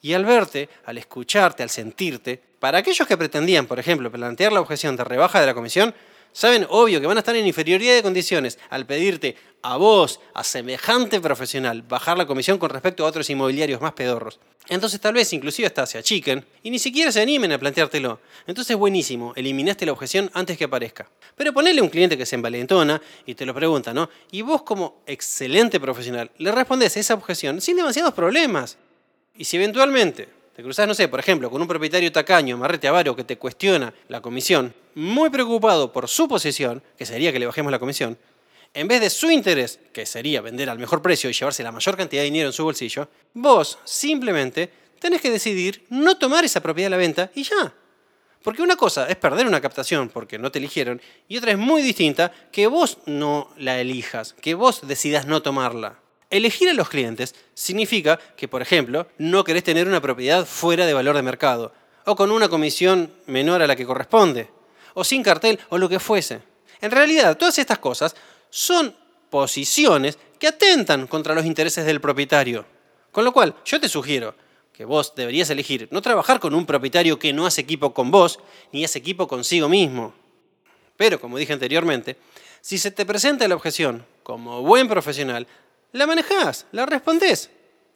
Y 0.00 0.12
al 0.12 0.24
verte, 0.24 0.68
al 0.84 0.98
escucharte, 0.98 1.62
al 1.62 1.70
sentirte, 1.70 2.40
para 2.58 2.78
aquellos 2.78 3.06
que 3.06 3.16
pretendían, 3.16 3.66
por 3.66 3.78
ejemplo, 3.78 4.10
plantear 4.10 4.52
la 4.52 4.60
objeción 4.60 4.96
de 4.96 5.04
rebaja 5.04 5.40
de 5.40 5.46
la 5.46 5.54
comisión, 5.54 5.94
saben 6.32 6.66
obvio 6.68 7.00
que 7.00 7.06
van 7.06 7.16
a 7.16 7.20
estar 7.20 7.36
en 7.36 7.46
inferioridad 7.46 7.94
de 7.94 8.02
condiciones 8.02 8.58
al 8.70 8.86
pedirte 8.86 9.36
a 9.62 9.76
vos, 9.76 10.20
a 10.34 10.44
semejante 10.44 11.20
profesional, 11.20 11.82
bajar 11.82 12.16
la 12.16 12.26
comisión 12.26 12.58
con 12.58 12.70
respecto 12.70 13.04
a 13.04 13.08
otros 13.08 13.28
inmobiliarios 13.28 13.80
más 13.80 13.92
pedorros. 13.92 14.38
Entonces 14.68 15.00
tal 15.00 15.14
vez 15.14 15.32
inclusive 15.32 15.66
hasta 15.66 15.86
se 15.86 15.98
achiquen 15.98 16.44
y 16.62 16.70
ni 16.70 16.78
siquiera 16.78 17.10
se 17.10 17.20
animen 17.20 17.52
a 17.52 17.58
planteártelo. 17.58 18.20
Entonces 18.46 18.76
buenísimo, 18.76 19.32
eliminaste 19.34 19.86
la 19.86 19.92
objeción 19.92 20.30
antes 20.34 20.56
que 20.58 20.64
aparezca. 20.64 21.08
Pero 21.36 21.52
ponele 21.52 21.80
un 21.80 21.88
cliente 21.88 22.18
que 22.18 22.26
se 22.26 22.36
envalentona 22.36 23.00
y 23.26 23.34
te 23.34 23.46
lo 23.46 23.54
pregunta, 23.54 23.94
¿no? 23.94 24.10
Y 24.30 24.42
vos 24.42 24.62
como 24.62 25.02
excelente 25.06 25.80
profesional 25.80 26.30
le 26.38 26.52
respondes 26.52 26.96
esa 26.96 27.14
objeción 27.14 27.60
sin 27.60 27.76
demasiados 27.76 28.14
problemas. 28.14 28.76
Y 29.36 29.44
si 29.44 29.56
eventualmente 29.56 30.37
te 30.58 30.64
cruzás, 30.64 30.88
no 30.88 30.94
sé, 30.94 31.06
por 31.06 31.20
ejemplo, 31.20 31.52
con 31.52 31.62
un 31.62 31.68
propietario 31.68 32.10
tacaño, 32.10 32.56
marrete 32.56 32.88
avaro, 32.88 33.14
que 33.14 33.22
te 33.22 33.38
cuestiona 33.38 33.94
la 34.08 34.20
comisión, 34.20 34.74
muy 34.96 35.30
preocupado 35.30 35.92
por 35.92 36.08
su 36.08 36.26
posición, 36.26 36.82
que 36.96 37.06
sería 37.06 37.30
que 37.32 37.38
le 37.38 37.46
bajemos 37.46 37.70
la 37.70 37.78
comisión, 37.78 38.18
en 38.74 38.88
vez 38.88 39.00
de 39.00 39.08
su 39.08 39.30
interés, 39.30 39.78
que 39.92 40.04
sería 40.04 40.40
vender 40.40 40.68
al 40.68 40.80
mejor 40.80 41.00
precio 41.00 41.30
y 41.30 41.32
llevarse 41.32 41.62
la 41.62 41.70
mayor 41.70 41.96
cantidad 41.96 42.22
de 42.22 42.24
dinero 42.24 42.48
en 42.48 42.52
su 42.52 42.64
bolsillo, 42.64 43.08
vos 43.34 43.78
simplemente 43.84 44.68
tenés 44.98 45.20
que 45.20 45.30
decidir 45.30 45.86
no 45.90 46.18
tomar 46.18 46.44
esa 46.44 46.60
propiedad 46.60 46.88
a 46.88 46.90
la 46.90 46.96
venta 46.96 47.30
y 47.36 47.44
ya. 47.44 47.72
Porque 48.42 48.62
una 48.62 48.74
cosa 48.74 49.06
es 49.06 49.14
perder 49.14 49.46
una 49.46 49.60
captación 49.60 50.08
porque 50.08 50.40
no 50.40 50.50
te 50.50 50.58
eligieron 50.58 51.00
y 51.28 51.36
otra 51.36 51.52
es 51.52 51.58
muy 51.58 51.82
distinta 51.82 52.32
que 52.50 52.66
vos 52.66 52.98
no 53.06 53.48
la 53.58 53.78
elijas, 53.78 54.32
que 54.32 54.54
vos 54.54 54.88
decidas 54.88 55.24
no 55.24 55.40
tomarla. 55.40 56.00
Elegir 56.30 56.68
a 56.68 56.74
los 56.74 56.90
clientes 56.90 57.34
significa 57.54 58.18
que, 58.36 58.48
por 58.48 58.60
ejemplo, 58.60 59.06
no 59.16 59.44
querés 59.44 59.64
tener 59.64 59.88
una 59.88 60.02
propiedad 60.02 60.44
fuera 60.44 60.84
de 60.84 60.92
valor 60.92 61.16
de 61.16 61.22
mercado, 61.22 61.72
o 62.04 62.16
con 62.16 62.30
una 62.30 62.48
comisión 62.48 63.12
menor 63.26 63.62
a 63.62 63.66
la 63.66 63.76
que 63.76 63.86
corresponde, 63.86 64.48
o 64.94 65.04
sin 65.04 65.22
cartel, 65.22 65.58
o 65.70 65.78
lo 65.78 65.88
que 65.88 65.98
fuese. 65.98 66.40
En 66.80 66.90
realidad, 66.90 67.36
todas 67.38 67.58
estas 67.58 67.78
cosas 67.78 68.14
son 68.50 68.94
posiciones 69.30 70.18
que 70.38 70.48
atentan 70.48 71.06
contra 71.06 71.34
los 71.34 71.46
intereses 71.46 71.86
del 71.86 72.00
propietario. 72.00 72.66
Con 73.10 73.24
lo 73.24 73.32
cual, 73.32 73.54
yo 73.64 73.80
te 73.80 73.88
sugiero 73.88 74.34
que 74.72 74.84
vos 74.84 75.14
deberías 75.16 75.50
elegir 75.50 75.88
no 75.90 76.02
trabajar 76.02 76.40
con 76.40 76.54
un 76.54 76.66
propietario 76.66 77.18
que 77.18 77.32
no 77.32 77.46
hace 77.46 77.62
equipo 77.62 77.94
con 77.94 78.10
vos, 78.10 78.38
ni 78.70 78.84
hace 78.84 78.98
equipo 78.98 79.26
consigo 79.26 79.68
mismo. 79.68 80.14
Pero, 80.96 81.20
como 81.20 81.38
dije 81.38 81.54
anteriormente, 81.54 82.16
si 82.60 82.76
se 82.76 82.90
te 82.90 83.06
presenta 83.06 83.48
la 83.48 83.54
objeción 83.54 84.04
como 84.22 84.62
buen 84.62 84.88
profesional, 84.88 85.46
la 85.92 86.06
manejás, 86.06 86.66
la 86.72 86.86
respondés. 86.86 87.50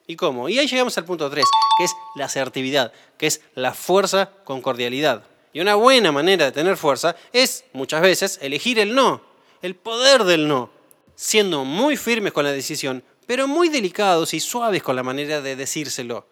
¿Y 0.06 0.16
cómo? 0.16 0.48
Y 0.48 0.58
ahí 0.58 0.66
llegamos 0.66 0.96
al 0.98 1.04
punto 1.04 1.30
3, 1.30 1.44
que 1.78 1.84
es 1.84 1.92
la 2.16 2.24
asertividad, 2.24 2.92
que 3.16 3.26
es 3.26 3.40
la 3.54 3.72
fuerza 3.72 4.30
con 4.44 4.60
cordialidad. 4.60 5.24
Y 5.52 5.60
una 5.60 5.74
buena 5.74 6.12
manera 6.12 6.46
de 6.46 6.52
tener 6.52 6.76
fuerza 6.76 7.14
es, 7.32 7.64
muchas 7.72 8.02
veces, 8.02 8.38
elegir 8.42 8.78
el 8.78 8.94
no, 8.94 9.22
el 9.60 9.76
poder 9.76 10.24
del 10.24 10.48
no, 10.48 10.70
siendo 11.14 11.64
muy 11.64 11.96
firmes 11.96 12.32
con 12.32 12.44
la 12.44 12.52
decisión, 12.52 13.04
pero 13.26 13.46
muy 13.46 13.68
delicados 13.68 14.34
y 14.34 14.40
suaves 14.40 14.82
con 14.82 14.96
la 14.96 15.02
manera 15.02 15.40
de 15.40 15.56
decírselo. 15.56 16.26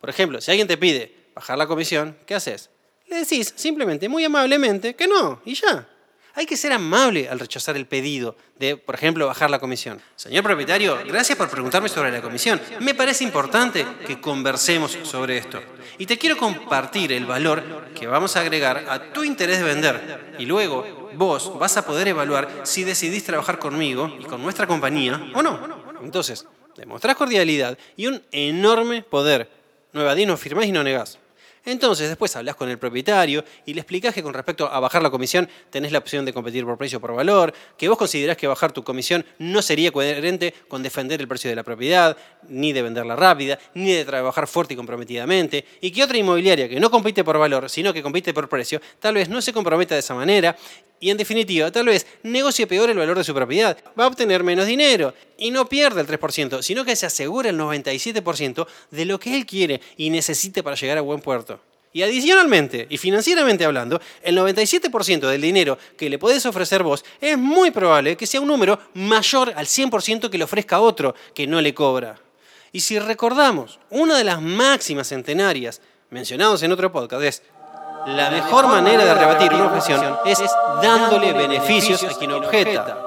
Por 0.00 0.10
ejemplo, 0.10 0.40
si 0.40 0.50
alguien 0.50 0.68
te 0.68 0.76
pide 0.76 1.30
bajar 1.34 1.58
la 1.58 1.66
comisión, 1.66 2.16
¿qué 2.24 2.34
haces? 2.34 2.70
Le 3.08 3.20
decís 3.20 3.52
simplemente, 3.56 4.08
muy 4.08 4.24
amablemente, 4.24 4.94
que 4.94 5.08
no, 5.08 5.40
y 5.44 5.54
ya. 5.54 5.88
Hay 6.34 6.46
que 6.46 6.56
ser 6.56 6.72
amable 6.72 7.28
al 7.28 7.40
rechazar 7.40 7.76
el 7.76 7.86
pedido 7.86 8.36
de, 8.58 8.76
por 8.76 8.94
ejemplo, 8.94 9.26
bajar 9.26 9.50
la 9.50 9.58
comisión. 9.58 10.00
Señor 10.14 10.44
propietario, 10.44 10.98
gracias 11.06 11.36
por 11.36 11.48
preguntarme 11.48 11.88
sobre 11.88 12.12
la 12.12 12.22
comisión. 12.22 12.60
Me 12.80 12.94
parece 12.94 13.24
importante 13.24 13.86
que 14.06 14.20
conversemos 14.20 14.96
sobre 15.02 15.38
esto. 15.38 15.60
Y 15.98 16.06
te 16.06 16.18
quiero 16.18 16.36
compartir 16.36 17.12
el 17.12 17.26
valor 17.26 17.88
que 17.94 18.06
vamos 18.06 18.36
a 18.36 18.40
agregar 18.40 18.84
a 18.88 19.12
tu 19.12 19.24
interés 19.24 19.58
de 19.58 19.64
vender. 19.64 20.34
Y 20.38 20.46
luego 20.46 21.10
vos 21.14 21.58
vas 21.58 21.76
a 21.76 21.84
poder 21.84 22.08
evaluar 22.08 22.48
si 22.62 22.84
decidís 22.84 23.24
trabajar 23.24 23.58
conmigo 23.58 24.14
y 24.20 24.24
con 24.24 24.42
nuestra 24.42 24.66
compañía 24.66 25.20
o 25.34 25.42
no. 25.42 25.58
Entonces, 26.02 26.46
demostrás 26.76 27.16
cordialidad 27.16 27.76
y 27.96 28.06
un 28.06 28.22
enorme 28.30 29.02
poder. 29.02 29.50
No 29.92 30.02
evadís, 30.02 30.26
no 30.26 30.36
firmás 30.36 30.66
y 30.66 30.72
no 30.72 30.84
negás. 30.84 31.18
Entonces 31.68 32.08
después 32.08 32.34
hablas 32.34 32.56
con 32.56 32.70
el 32.70 32.78
propietario 32.78 33.44
y 33.66 33.74
le 33.74 33.82
explicás 33.82 34.14
que 34.14 34.22
con 34.22 34.32
respecto 34.32 34.72
a 34.72 34.80
bajar 34.80 35.02
la 35.02 35.10
comisión 35.10 35.46
tenés 35.68 35.92
la 35.92 35.98
opción 35.98 36.24
de 36.24 36.32
competir 36.32 36.64
por 36.64 36.78
precio 36.78 36.96
o 36.96 37.00
por 37.02 37.14
valor, 37.14 37.52
que 37.76 37.90
vos 37.90 37.98
considerás 37.98 38.38
que 38.38 38.46
bajar 38.46 38.72
tu 38.72 38.82
comisión 38.82 39.22
no 39.38 39.60
sería 39.60 39.92
coherente 39.92 40.54
con 40.66 40.82
defender 40.82 41.20
el 41.20 41.28
precio 41.28 41.50
de 41.50 41.56
la 41.56 41.62
propiedad, 41.62 42.16
ni 42.48 42.72
de 42.72 42.80
venderla 42.80 43.16
rápida, 43.16 43.58
ni 43.74 43.92
de 43.92 44.06
trabajar 44.06 44.46
fuerte 44.46 44.72
y 44.72 44.78
comprometidamente, 44.78 45.66
y 45.82 45.90
que 45.90 46.02
otra 46.02 46.16
inmobiliaria 46.16 46.70
que 46.70 46.80
no 46.80 46.90
compite 46.90 47.22
por 47.22 47.36
valor, 47.36 47.68
sino 47.68 47.92
que 47.92 48.02
compite 48.02 48.32
por 48.32 48.48
precio, 48.48 48.80
tal 48.98 49.16
vez 49.16 49.28
no 49.28 49.42
se 49.42 49.52
comprometa 49.52 49.94
de 49.94 50.00
esa 50.00 50.14
manera 50.14 50.56
y 51.00 51.10
en 51.10 51.16
definitiva, 51.16 51.70
tal 51.70 51.86
vez 51.86 52.06
negocie 52.22 52.66
peor 52.66 52.90
el 52.90 52.98
valor 52.98 53.16
de 53.16 53.24
su 53.24 53.34
propiedad. 53.34 53.78
Va 53.98 54.04
a 54.04 54.08
obtener 54.08 54.42
menos 54.42 54.66
dinero 54.66 55.14
y 55.36 55.50
no 55.50 55.68
pierde 55.68 56.00
el 56.00 56.06
3%, 56.06 56.62
sino 56.62 56.84
que 56.84 56.96
se 56.96 57.06
asegura 57.06 57.50
el 57.50 57.58
97% 57.58 58.66
de 58.90 59.04
lo 59.04 59.20
que 59.20 59.36
él 59.36 59.46
quiere 59.46 59.80
y 59.96 60.10
necesite 60.10 60.62
para 60.62 60.76
llegar 60.76 60.98
a 60.98 61.02
buen 61.02 61.20
puerto. 61.20 61.60
Y 61.92 62.02
adicionalmente, 62.02 62.86
y 62.90 62.98
financieramente 62.98 63.64
hablando, 63.64 64.00
el 64.22 64.36
97% 64.36 65.26
del 65.26 65.40
dinero 65.40 65.78
que 65.96 66.10
le 66.10 66.18
podés 66.18 66.44
ofrecer 66.44 66.82
vos 66.82 67.04
es 67.20 67.38
muy 67.38 67.70
probable 67.70 68.16
que 68.16 68.26
sea 68.26 68.40
un 68.40 68.48
número 68.48 68.78
mayor 68.94 69.52
al 69.56 69.66
100% 69.66 70.28
que 70.28 70.38
le 70.38 70.44
ofrezca 70.44 70.80
otro 70.80 71.14
que 71.34 71.46
no 71.46 71.60
le 71.60 71.72
cobra. 71.74 72.20
Y 72.72 72.80
si 72.80 72.98
recordamos, 72.98 73.80
una 73.88 74.18
de 74.18 74.24
las 74.24 74.42
máximas 74.42 75.08
centenarias 75.08 75.80
mencionados 76.10 76.62
en 76.62 76.72
otro 76.72 76.92
podcast 76.92 77.22
es 77.22 77.42
la 78.16 78.30
mejor 78.30 78.66
manera 78.68 79.04
de 79.04 79.14
rebatir 79.14 79.52
una 79.52 79.66
objeción 79.66 80.16
es 80.24 80.38
dándole 80.82 81.32
beneficios 81.32 82.02
a 82.04 82.16
quien 82.16 82.32
objeta. 82.32 83.04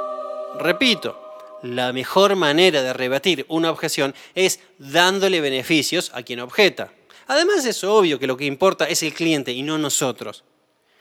Repito, 0.60 1.20
la 1.64 1.92
mejor 1.92 2.36
manera 2.36 2.84
de 2.84 2.94
rebatir 2.94 3.46
una 3.50 3.72
objeción 3.72 4.14
es 4.36 4.60
dándole 4.78 5.42
beneficios 5.42 6.12
a 6.14 6.22
quien 6.22 6.40
objeta. 6.40 6.92
Además 7.28 7.66
es 7.66 7.84
obvio 7.84 8.20
que 8.20 8.28
lo 8.28 8.38
que 8.38 8.46
importa 8.46 8.88
es 8.88 9.02
el 9.04 9.14
cliente 9.14 9.52
y 9.52 9.64
no 9.64 9.78
nosotros. 9.78 10.44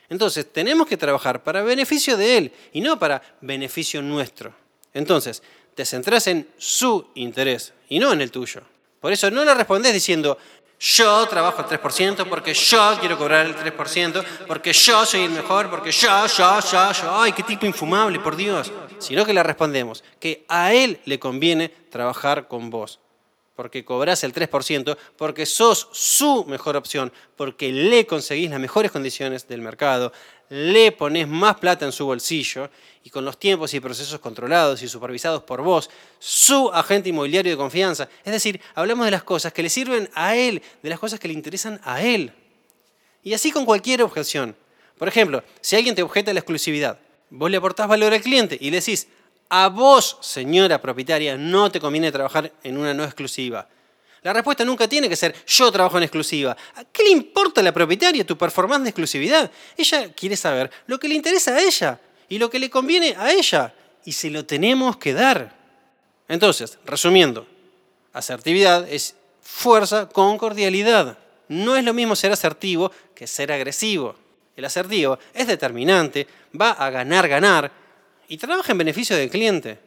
Entonces 0.08 0.50
tenemos 0.50 0.86
que 0.86 0.96
trabajar 0.96 1.42
para 1.42 1.62
beneficio 1.62 2.16
de 2.16 2.38
él 2.38 2.52
y 2.72 2.80
no 2.80 2.98
para 2.98 3.22
beneficio 3.42 4.00
nuestro. 4.00 4.54
Entonces, 4.94 5.42
te 5.74 5.84
centrás 5.84 6.26
en 6.26 6.48
su 6.56 7.06
interés 7.14 7.74
y 7.88 7.98
no 7.98 8.12
en 8.12 8.20
el 8.20 8.30
tuyo. 8.30 8.62
Por 9.00 9.12
eso 9.12 9.30
no 9.30 9.44
le 9.44 9.54
respondes 9.54 9.94
diciendo, 9.94 10.36
yo 10.80 11.26
trabajo 11.28 11.60
el 11.60 11.78
3% 11.78 12.26
porque 12.26 12.54
yo 12.54 12.96
quiero 12.98 13.18
cobrar 13.18 13.44
el 13.44 13.54
3%, 13.54 14.24
porque 14.46 14.72
yo 14.72 15.04
soy 15.04 15.24
el 15.24 15.30
mejor, 15.30 15.68
porque 15.68 15.92
yo, 15.92 16.26
yo, 16.26 16.60
yo, 16.60 16.92
yo, 16.92 17.20
ay, 17.20 17.32
qué 17.32 17.42
tipo 17.42 17.66
infumable, 17.66 18.18
por 18.18 18.34
Dios. 18.34 18.72
Sino 18.98 19.26
que 19.26 19.34
le 19.34 19.42
respondemos 19.42 20.02
que 20.18 20.44
a 20.48 20.72
él 20.72 20.98
le 21.04 21.18
conviene 21.18 21.68
trabajar 21.68 22.48
con 22.48 22.70
vos, 22.70 22.98
porque 23.56 23.84
cobras 23.84 24.24
el 24.24 24.32
3%, 24.32 24.96
porque 25.18 25.44
sos 25.44 25.88
su 25.92 26.46
mejor 26.46 26.76
opción, 26.76 27.12
porque 27.36 27.70
le 27.70 28.06
conseguís 28.06 28.48
las 28.48 28.60
mejores 28.60 28.90
condiciones 28.90 29.46
del 29.46 29.60
mercado, 29.60 30.14
le 30.50 30.92
pones 30.92 31.28
más 31.28 31.56
plata 31.56 31.86
en 31.86 31.92
su 31.92 32.04
bolsillo 32.04 32.68
y 33.02 33.10
con 33.10 33.24
los 33.24 33.38
tiempos 33.38 33.72
y 33.72 33.80
procesos 33.80 34.18
controlados 34.18 34.82
y 34.82 34.88
supervisados 34.88 35.44
por 35.44 35.62
vos, 35.62 35.88
su 36.18 36.70
agente 36.72 37.08
inmobiliario 37.08 37.52
de 37.52 37.56
confianza. 37.56 38.08
Es 38.24 38.32
decir, 38.32 38.60
hablamos 38.74 39.06
de 39.06 39.12
las 39.12 39.22
cosas 39.22 39.52
que 39.52 39.62
le 39.62 39.70
sirven 39.70 40.10
a 40.12 40.36
él, 40.36 40.60
de 40.82 40.90
las 40.90 40.98
cosas 40.98 41.18
que 41.18 41.28
le 41.28 41.34
interesan 41.34 41.80
a 41.84 42.02
él. 42.02 42.32
Y 43.22 43.32
así 43.32 43.52
con 43.52 43.64
cualquier 43.64 44.02
objeción. 44.02 44.56
Por 44.98 45.08
ejemplo, 45.08 45.42
si 45.60 45.76
alguien 45.76 45.94
te 45.94 46.02
objeta 46.02 46.32
la 46.32 46.40
exclusividad, 46.40 46.98
vos 47.30 47.50
le 47.50 47.56
aportás 47.56 47.88
valor 47.88 48.12
al 48.12 48.20
cliente 48.20 48.58
y 48.60 48.70
le 48.70 48.80
decís, 48.80 49.06
a 49.48 49.68
vos, 49.68 50.18
señora 50.20 50.82
propietaria, 50.82 51.36
no 51.36 51.70
te 51.70 51.80
conviene 51.80 52.12
trabajar 52.12 52.52
en 52.64 52.76
una 52.76 52.92
no 52.92 53.04
exclusiva. 53.04 53.68
La 54.22 54.32
respuesta 54.32 54.64
nunca 54.64 54.86
tiene 54.86 55.08
que 55.08 55.16
ser 55.16 55.34
yo 55.46 55.72
trabajo 55.72 55.96
en 55.96 56.02
exclusiva. 56.02 56.56
¿A 56.76 56.84
qué 56.84 57.04
le 57.04 57.10
importa 57.10 57.60
a 57.60 57.64
la 57.64 57.72
propietaria 57.72 58.26
tu 58.26 58.36
performance 58.36 58.82
de 58.82 58.90
exclusividad? 58.90 59.50
Ella 59.76 60.12
quiere 60.12 60.36
saber 60.36 60.70
lo 60.86 61.00
que 61.00 61.08
le 61.08 61.14
interesa 61.14 61.54
a 61.54 61.60
ella 61.60 61.98
y 62.28 62.38
lo 62.38 62.50
que 62.50 62.58
le 62.58 62.68
conviene 62.68 63.14
a 63.16 63.32
ella. 63.32 63.74
Y 64.04 64.12
se 64.12 64.30
lo 64.30 64.44
tenemos 64.44 64.96
que 64.98 65.14
dar. 65.14 65.54
Entonces, 66.28 66.78
resumiendo, 66.84 67.46
asertividad 68.12 68.86
es 68.88 69.14
fuerza 69.42 70.08
con 70.08 70.36
cordialidad. 70.36 71.18
No 71.48 71.76
es 71.76 71.84
lo 71.84 71.94
mismo 71.94 72.14
ser 72.14 72.32
asertivo 72.32 72.92
que 73.14 73.26
ser 73.26 73.50
agresivo. 73.52 74.14
El 74.54 74.64
asertivo 74.66 75.18
es 75.32 75.46
determinante, 75.46 76.26
va 76.58 76.72
a 76.72 76.90
ganar, 76.90 77.26
ganar 77.26 77.72
y 78.28 78.36
trabaja 78.36 78.72
en 78.72 78.78
beneficio 78.78 79.16
del 79.16 79.30
cliente. 79.30 79.78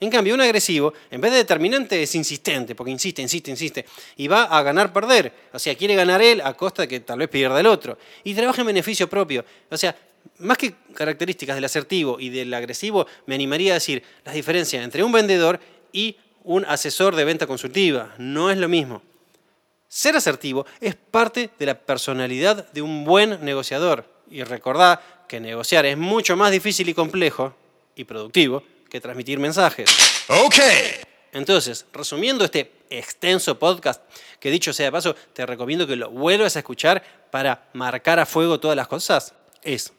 En 0.00 0.08
cambio, 0.08 0.34
un 0.34 0.40
agresivo, 0.40 0.94
en 1.10 1.20
vez 1.20 1.30
de 1.30 1.38
determinante, 1.38 2.02
es 2.02 2.14
insistente, 2.14 2.74
porque 2.74 2.90
insiste, 2.90 3.20
insiste, 3.20 3.50
insiste, 3.50 3.84
y 4.16 4.28
va 4.28 4.44
a 4.44 4.62
ganar, 4.62 4.94
perder. 4.94 5.30
O 5.52 5.58
sea, 5.58 5.74
quiere 5.74 5.94
ganar 5.94 6.22
él 6.22 6.40
a 6.40 6.54
costa 6.54 6.82
de 6.82 6.88
que 6.88 7.00
tal 7.00 7.18
vez 7.18 7.28
pierda 7.28 7.60
el 7.60 7.66
otro. 7.66 7.98
Y 8.24 8.32
trabaja 8.32 8.62
en 8.62 8.68
beneficio 8.68 9.10
propio. 9.10 9.44
O 9.70 9.76
sea, 9.76 9.94
más 10.38 10.56
que 10.56 10.74
características 10.94 11.54
del 11.54 11.66
asertivo 11.66 12.18
y 12.18 12.30
del 12.30 12.52
agresivo, 12.54 13.06
me 13.26 13.34
animaría 13.34 13.72
a 13.72 13.74
decir 13.74 14.02
las 14.24 14.34
diferencias 14.34 14.82
entre 14.82 15.04
un 15.04 15.12
vendedor 15.12 15.60
y 15.92 16.16
un 16.44 16.64
asesor 16.64 17.14
de 17.14 17.24
venta 17.26 17.46
consultiva. 17.46 18.14
No 18.16 18.50
es 18.50 18.56
lo 18.56 18.70
mismo. 18.70 19.02
Ser 19.86 20.16
asertivo 20.16 20.64
es 20.80 20.94
parte 20.94 21.50
de 21.58 21.66
la 21.66 21.78
personalidad 21.78 22.72
de 22.72 22.80
un 22.80 23.04
buen 23.04 23.44
negociador. 23.44 24.06
Y 24.30 24.44
recordá 24.44 25.26
que 25.28 25.40
negociar 25.40 25.84
es 25.84 25.98
mucho 25.98 26.36
más 26.38 26.52
difícil 26.52 26.88
y 26.88 26.94
complejo 26.94 27.54
y 27.94 28.04
productivo 28.04 28.62
que 28.90 29.00
transmitir 29.00 29.38
mensajes. 29.38 29.88
Ok. 30.28 30.56
Entonces, 31.32 31.86
resumiendo 31.92 32.44
este 32.44 32.72
extenso 32.90 33.58
podcast, 33.58 34.02
que 34.40 34.50
dicho 34.50 34.72
sea 34.72 34.86
de 34.86 34.92
paso, 34.92 35.14
te 35.32 35.46
recomiendo 35.46 35.86
que 35.86 35.96
lo 35.96 36.10
vuelvas 36.10 36.56
a 36.56 36.58
escuchar 36.58 37.02
para 37.30 37.68
marcar 37.72 38.18
a 38.18 38.26
fuego 38.26 38.58
todas 38.58 38.76
las 38.76 38.88
cosas, 38.88 39.32
es, 39.62 39.92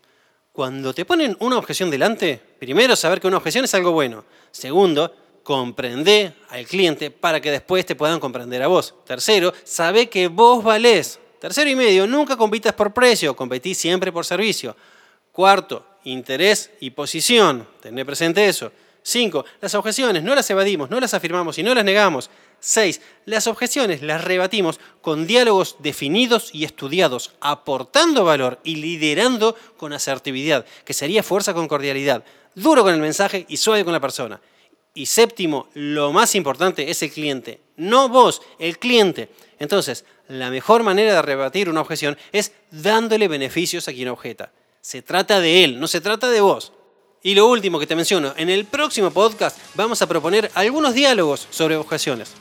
cuando 0.52 0.94
te 0.94 1.06
ponen 1.06 1.38
una 1.40 1.58
objeción 1.58 1.90
delante, 1.90 2.42
primero 2.60 2.96
saber 2.96 3.22
que 3.22 3.28
una 3.28 3.38
objeción 3.38 3.64
es 3.64 3.74
algo 3.74 3.94
bueno. 3.94 4.26
Segundo, 4.52 5.16
comprende 5.44 6.34
al 6.50 6.66
cliente 6.66 7.10
para 7.12 7.40
que 7.40 7.52
después 7.52 7.86
te 7.86 7.96
puedan 7.96 8.20
comprender 8.20 8.62
a 8.62 8.68
vos. 8.68 8.94
Tercero, 9.06 9.54
sabe 9.64 10.10
que 10.10 10.28
vos 10.28 10.64
valés. 10.64 11.20
Tercero 11.40 11.70
y 11.70 11.76
medio, 11.76 12.06
nunca 12.06 12.36
compitas 12.36 12.74
por 12.74 12.94
precio, 12.94 13.36
competís 13.36 13.78
siempre 13.78 14.12
por 14.12 14.26
servicio. 14.26 14.76
Cuarto, 15.32 15.86
interés 16.04 16.72
y 16.80 16.92
posición. 16.92 17.68
Tener 17.82 18.06
presente 18.06 18.48
eso. 18.48 18.72
Cinco, 19.04 19.46
las 19.62 19.74
objeciones 19.74 20.24
no 20.24 20.36
las 20.36 20.50
evadimos, 20.50 20.90
no 20.90 21.00
las 21.00 21.14
afirmamos 21.14 21.58
y 21.58 21.64
no 21.64 21.74
las 21.74 21.86
negamos. 21.86 22.30
Seis, 22.60 23.02
las 23.26 23.48
objeciones 23.48 24.04
las 24.04 24.24
rebatimos 24.24 24.80
con 25.02 25.26
diálogos 25.26 25.78
definidos 25.80 26.54
y 26.54 26.66
estudiados, 26.66 27.34
aportando 27.42 28.24
valor 28.24 28.60
y 28.64 28.76
liderando 28.76 29.56
con 29.78 29.94
asertividad, 29.94 30.66
que 30.86 30.94
sería 30.94 31.24
fuerza 31.24 31.56
con 31.56 31.68
cordialidad, 31.68 32.24
duro 32.54 32.84
con 32.84 32.94
el 32.94 33.00
mensaje 33.00 33.48
y 33.50 33.58
suave 33.58 33.84
con 33.84 33.94
la 33.94 34.00
persona. 34.00 34.40
Y 34.94 35.08
séptimo, 35.08 35.70
lo 35.74 36.12
más 36.12 36.36
importante 36.36 36.92
es 36.92 37.02
el 37.02 37.12
cliente, 37.12 37.62
no 37.78 38.10
vos, 38.10 38.44
el 38.60 38.78
cliente. 38.78 39.30
Entonces, 39.58 40.06
la 40.28 40.52
mejor 40.52 40.84
manera 40.84 41.16
de 41.16 41.22
rebatir 41.24 41.70
una 41.70 41.82
objeción 41.82 42.18
es 42.32 42.52
dándole 42.70 43.28
beneficios 43.28 43.88
a 43.88 43.94
quien 43.94 44.10
objeta. 44.10 44.52
Se 44.82 45.04
trata 45.04 45.40
de 45.40 45.64
él, 45.64 45.80
no 45.80 45.88
se 45.88 46.02
trata 46.02 46.30
de 46.30 46.42
vos. 46.42 46.74
Y 47.22 47.36
lo 47.36 47.48
último 47.48 47.78
que 47.78 47.86
te 47.86 47.96
menciono, 47.96 48.34
en 48.36 48.50
el 48.50 48.66
próximo 48.66 49.12
podcast 49.12 49.56
vamos 49.76 50.02
a 50.02 50.08
proponer 50.08 50.50
algunos 50.56 50.96
diálogos 50.96 51.48
sobre 51.52 51.76
objeciones. 51.76 52.32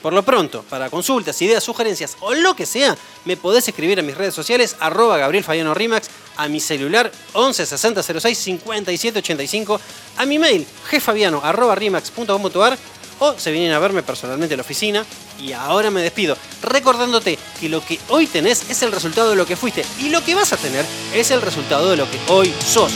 Por 0.00 0.14
lo 0.14 0.22
pronto, 0.22 0.64
para 0.70 0.88
consultas, 0.88 1.42
ideas, 1.42 1.62
sugerencias 1.62 2.16
o 2.20 2.32
lo 2.32 2.56
que 2.56 2.64
sea, 2.64 2.96
me 3.26 3.36
podés 3.36 3.68
escribir 3.68 4.00
a 4.00 4.02
mis 4.02 4.16
redes 4.16 4.32
sociales, 4.32 4.76
arroba 4.80 5.18
Gabriel 5.18 5.44
Fayano 5.44 5.74
Rimax, 5.74 6.08
a 6.38 6.48
mi 6.48 6.58
celular 6.58 7.12
11 7.34 7.66
60 7.66 8.02
06 8.02 8.38
57 8.38 9.18
85, 9.18 9.78
a 10.16 10.24
mi 10.24 10.38
mail 10.38 10.66
gfabiano 10.90 11.42
arroba 11.44 11.76
o 13.20 13.38
se 13.38 13.52
vienen 13.52 13.72
a 13.72 13.78
verme 13.78 14.02
personalmente 14.02 14.54
a 14.54 14.56
la 14.56 14.62
oficina. 14.62 15.06
Y 15.38 15.52
ahora 15.52 15.90
me 15.90 16.02
despido, 16.02 16.36
recordándote 16.62 17.38
que 17.60 17.68
lo 17.68 17.84
que 17.84 17.98
hoy 18.08 18.26
tenés 18.26 18.68
es 18.68 18.82
el 18.82 18.92
resultado 18.92 19.30
de 19.30 19.36
lo 19.36 19.46
que 19.46 19.56
fuiste 19.56 19.84
y 20.00 20.10
lo 20.10 20.22
que 20.24 20.34
vas 20.34 20.52
a 20.52 20.56
tener 20.56 20.84
es 21.14 21.30
el 21.30 21.40
resultado 21.40 21.90
de 21.90 21.96
lo 21.96 22.10
que 22.10 22.18
hoy 22.28 22.52
sos. 22.66 22.92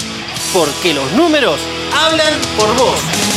Porque 0.52 0.92
los 0.92 1.10
números 1.12 1.58
hablan 1.92 2.34
por 2.56 2.74
vos. 2.76 3.34